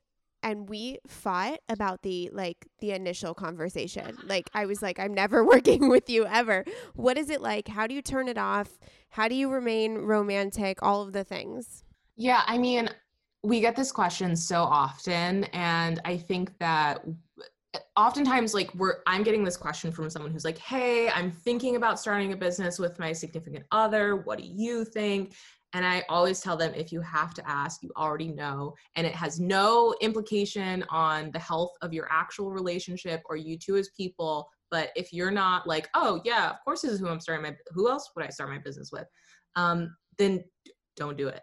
[0.44, 4.18] and we fought about the like the initial conversation.
[4.26, 6.66] Like i was like i'm never working with you ever.
[6.96, 7.70] What is it like?
[7.70, 8.78] How do you turn it off?
[9.12, 10.84] How do you remain romantic?
[10.84, 11.86] All of the things.
[12.18, 12.90] Yeah, I mean,
[13.46, 17.06] we get this question so often, and I think that
[17.96, 22.00] oftentimes like we're I'm getting this question from someone who's like, "Hey, I'm thinking about
[22.00, 24.16] starting a business with my significant other.
[24.16, 25.36] What do you think?"
[25.74, 29.14] And I always tell them if you have to ask, you already know, and it
[29.14, 34.50] has no implication on the health of your actual relationship or you two as people.
[34.72, 37.56] But if you're not like, "Oh, yeah, of course this is who I'm starting my
[37.70, 39.06] who else would I start my business with?"
[39.56, 40.44] Um, then
[40.96, 41.42] don't do it.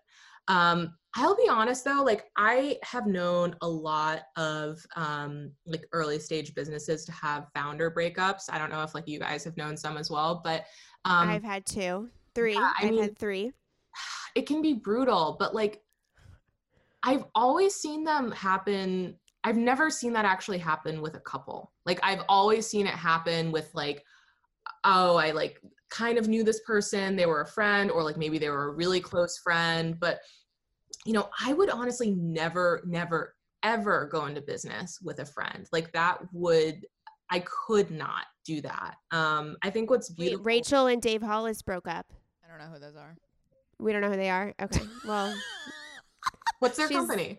[0.49, 6.18] Um, I'll be honest though, like I have known a lot of um, like early
[6.18, 8.45] stage businesses to have founder breakups.
[8.51, 10.64] I don't know if like you guys have known some as well, but
[11.05, 13.53] um, i've had two three yeah, I i've mean- had three
[14.34, 15.82] it can be brutal, but like
[17.03, 19.18] I've always seen them happen.
[19.45, 21.72] I've never seen that actually happen with a couple.
[21.84, 24.03] Like I've always seen it happen with like,
[24.84, 25.61] oh, I like
[25.93, 28.72] kind of knew this person, they were a friend, or like maybe they were a
[28.72, 29.99] really close friend.
[30.01, 30.20] But
[31.05, 35.68] you know, I would honestly never, never, ever go into business with a friend.
[35.72, 36.86] Like that would
[37.30, 38.97] I could not do that.
[39.11, 40.45] Um, I think what's Wait, beautiful.
[40.45, 42.07] rachel and dave hollis broke up
[42.45, 43.16] I don't know who those are.
[43.78, 45.34] we don't know who they are okay well
[46.59, 47.38] what's their she's company?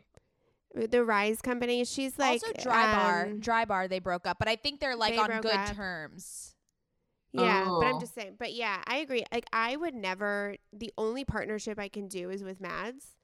[0.73, 4.79] the rise company she's like also, Drybar, um, Drybar, they broke up, but I think
[4.79, 5.75] they're like they on good up.
[5.75, 6.52] terms.
[7.33, 7.99] Yeah, but I'm Oh.
[7.99, 8.35] just saying.
[8.37, 9.25] But yeah, I agree.
[9.31, 10.55] Like I would never.
[10.71, 13.15] The only partnership I can do is with Mads.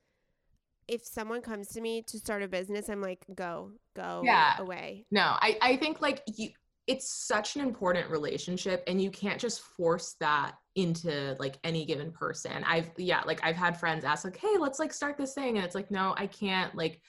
[0.88, 4.54] If someone comes to me to start a business, I'm like, go, go Yeah.
[4.58, 5.06] away.
[5.12, 6.50] No, I, I think like you
[6.88, 12.12] it's such an important relationship and you can't just force that into like any given
[12.12, 12.64] person.
[12.66, 15.66] I've yeah, like I've had friends ask like, "Hey, let's like start this thing." And
[15.66, 17.02] it's like, "No, I can't." Like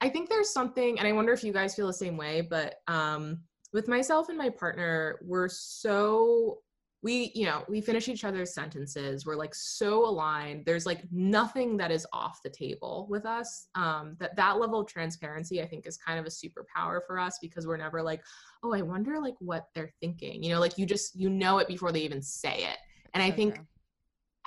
[0.00, 2.76] I think there's something and I wonder if you guys feel the same way, but
[2.88, 3.40] um
[3.76, 6.60] with myself and my partner, we're so
[7.02, 9.26] we, you know, we finish each other's sentences.
[9.26, 10.64] We're like so aligned.
[10.64, 13.68] There's like nothing that is off the table with us.
[13.74, 17.38] Um, that that level of transparency, I think, is kind of a superpower for us
[17.38, 18.22] because we're never like,
[18.62, 20.42] oh, I wonder like what they're thinking.
[20.42, 22.78] You know, like you just you know it before they even say it.
[23.12, 23.64] And I think true.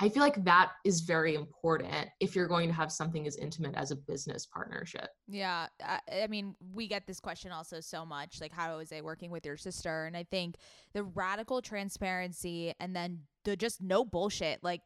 [0.01, 3.75] I feel like that is very important if you're going to have something as intimate
[3.75, 5.09] as a business partnership.
[5.27, 9.03] Yeah, I, I mean, we get this question also so much, like how is it
[9.03, 10.05] working with your sister?
[10.05, 10.55] And I think
[10.93, 14.63] the radical transparency and then the just no bullshit.
[14.63, 14.81] Like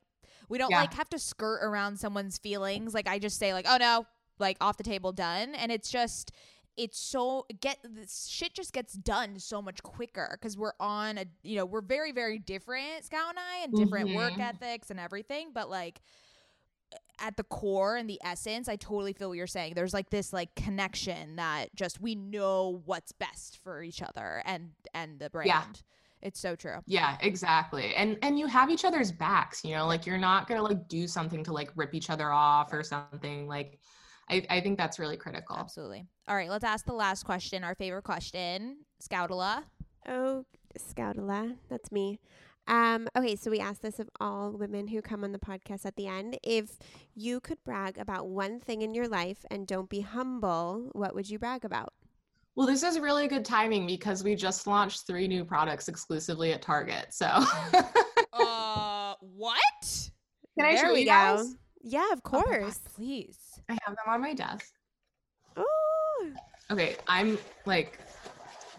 [0.50, 0.82] we don't Yeah.
[0.82, 2.94] like have to skirt around someone's feelings.
[2.94, 4.06] Like I just say like, "Oh no,
[4.40, 6.32] like off the table, done." And it's just
[6.78, 11.26] it's so get this shit just gets done so much quicker because we're on a
[11.44, 14.40] you know we're very very different Scout and I and different work Mhm.
[14.50, 16.02] ethics and everything but like
[17.20, 19.74] at the core and the essence, I totally feel what you're saying.
[19.76, 24.72] There's like this like connection that just we know what's best for each other and
[24.94, 25.48] and the brand.
[25.48, 25.66] Yeah.
[26.22, 26.78] It's so true.
[26.86, 27.96] Yeah, exactly.
[27.96, 31.08] And and you have each other's backs, you know, like you're not gonna like do
[31.08, 33.48] something to like rip each other off or something.
[33.48, 33.80] Like
[34.30, 35.56] I, I think that's really critical.
[35.58, 36.08] Absolutely.
[36.28, 38.78] All right, let's ask the last question, our favorite question.
[39.02, 39.64] Scoutala.
[40.08, 40.46] Oh,
[40.78, 42.20] Scoutala, that's me.
[42.66, 45.98] Um, okay, so we asked this of all women who come on the podcast at
[45.98, 46.38] the end.
[46.44, 46.78] If
[47.14, 51.30] you could brag about one thing in your life and don't be humble, what would
[51.30, 51.94] you brag about?
[52.56, 56.62] Well, this is really good timing because we just launched three new products exclusively at
[56.62, 57.08] Target.
[57.14, 57.26] So
[58.34, 60.10] Uh what?
[60.58, 61.12] can I there show we you go.
[61.12, 61.56] guys?
[61.82, 62.80] Yeah, of Oh God, course.
[62.96, 63.38] please.
[63.70, 64.74] I have them on my desk.
[65.58, 66.32] Oh,
[66.72, 68.00] Okay, I'm like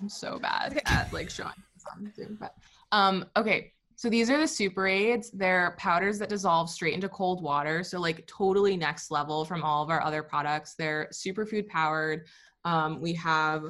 [0.01, 2.55] I'm so bad at like showing this on Zoom, but
[2.93, 3.73] um okay.
[3.97, 5.31] So these are the super aids.
[5.31, 7.85] They're powders that dissolve straight into cold water.
[7.85, 10.75] So like totally next level from all of our other products.
[10.77, 12.27] They're superfood powered.
[12.65, 13.63] Um, we have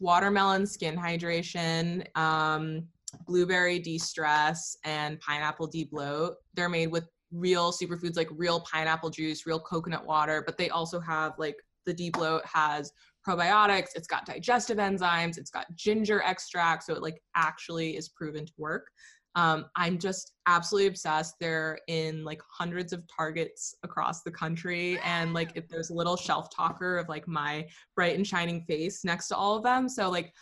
[0.00, 2.88] watermelon skin hydration, um,
[3.26, 6.34] blueberry de-stress, and pineapple de-bloat.
[6.54, 11.00] They're made with real superfoods like real pineapple juice, real coconut water, but they also
[11.00, 12.92] have like the de-bloat has
[13.26, 18.46] probiotics, it's got digestive enzymes, it's got ginger extract, so it like actually is proven
[18.46, 18.88] to work.
[19.34, 21.34] Um, I'm just absolutely obsessed.
[21.38, 26.16] They're in like hundreds of targets across the country, and like if there's a little
[26.16, 29.88] shelf talker of like my bright and shining face next to all of them.
[29.90, 30.32] So like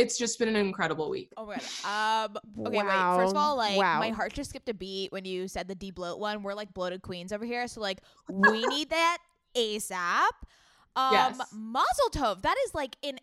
[0.00, 1.32] it's just been an incredible week.
[1.36, 2.30] Oh my god.
[2.30, 2.66] Um.
[2.66, 2.78] Okay.
[2.78, 2.86] Wait.
[2.86, 3.98] First of all, like wow.
[3.98, 6.42] my heart just skipped a beat when you said the D bloat one.
[6.42, 9.18] We're like bloated queens over here, so like we need that
[9.54, 10.30] ASAP.
[10.96, 11.12] Um.
[11.12, 11.38] Yes.
[11.52, 12.42] Mazel tov.
[12.42, 13.18] That is like in.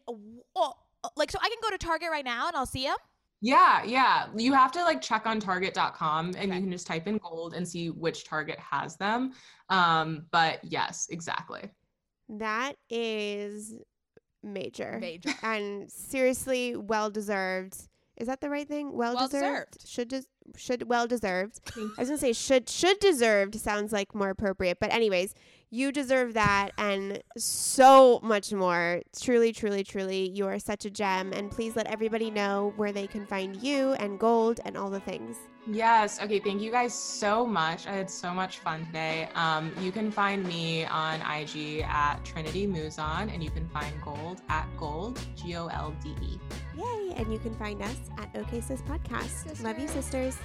[0.56, 0.74] Oh,
[1.16, 2.98] like so, I can go to Target right now and I'll see them.
[3.40, 4.28] Yeah, yeah.
[4.36, 6.56] You have to like check on target.com and okay.
[6.56, 9.34] you can just type in Golde and see which Target has them.
[9.70, 11.70] Um, but yes, exactly.
[12.30, 13.76] That is
[14.44, 14.98] major.
[15.00, 15.34] Major.
[15.44, 17.76] And seriously well deserved.
[18.18, 18.94] Is that the right thing?
[18.98, 19.74] Well, well deserved.
[19.74, 19.88] deserved.
[19.88, 21.60] Should des- should well deserved.
[21.76, 24.80] I was gonna say should should deserved sounds like more appropriate.
[24.80, 25.36] But anyways,
[25.70, 29.02] you deserve that and so much more.
[29.20, 31.34] Truly, truly, truly, you are such a gem.
[31.34, 35.00] And please let everybody know where they can find you and Golde and all the
[35.00, 35.38] things.
[35.70, 36.22] Yes.
[36.22, 36.40] Okay.
[36.40, 37.88] Thank you guys so much.
[37.88, 39.28] I had so much fun today.
[39.36, 44.42] Um, you can find me on IG at Trinity Mouzon, and you can find Golde
[44.48, 46.40] at Golde G O L D E.
[46.78, 47.14] Yay!
[47.18, 49.44] And you can find us at OK Sis Podcast.
[49.44, 49.62] Sisters.
[49.62, 50.38] Love you, sisters.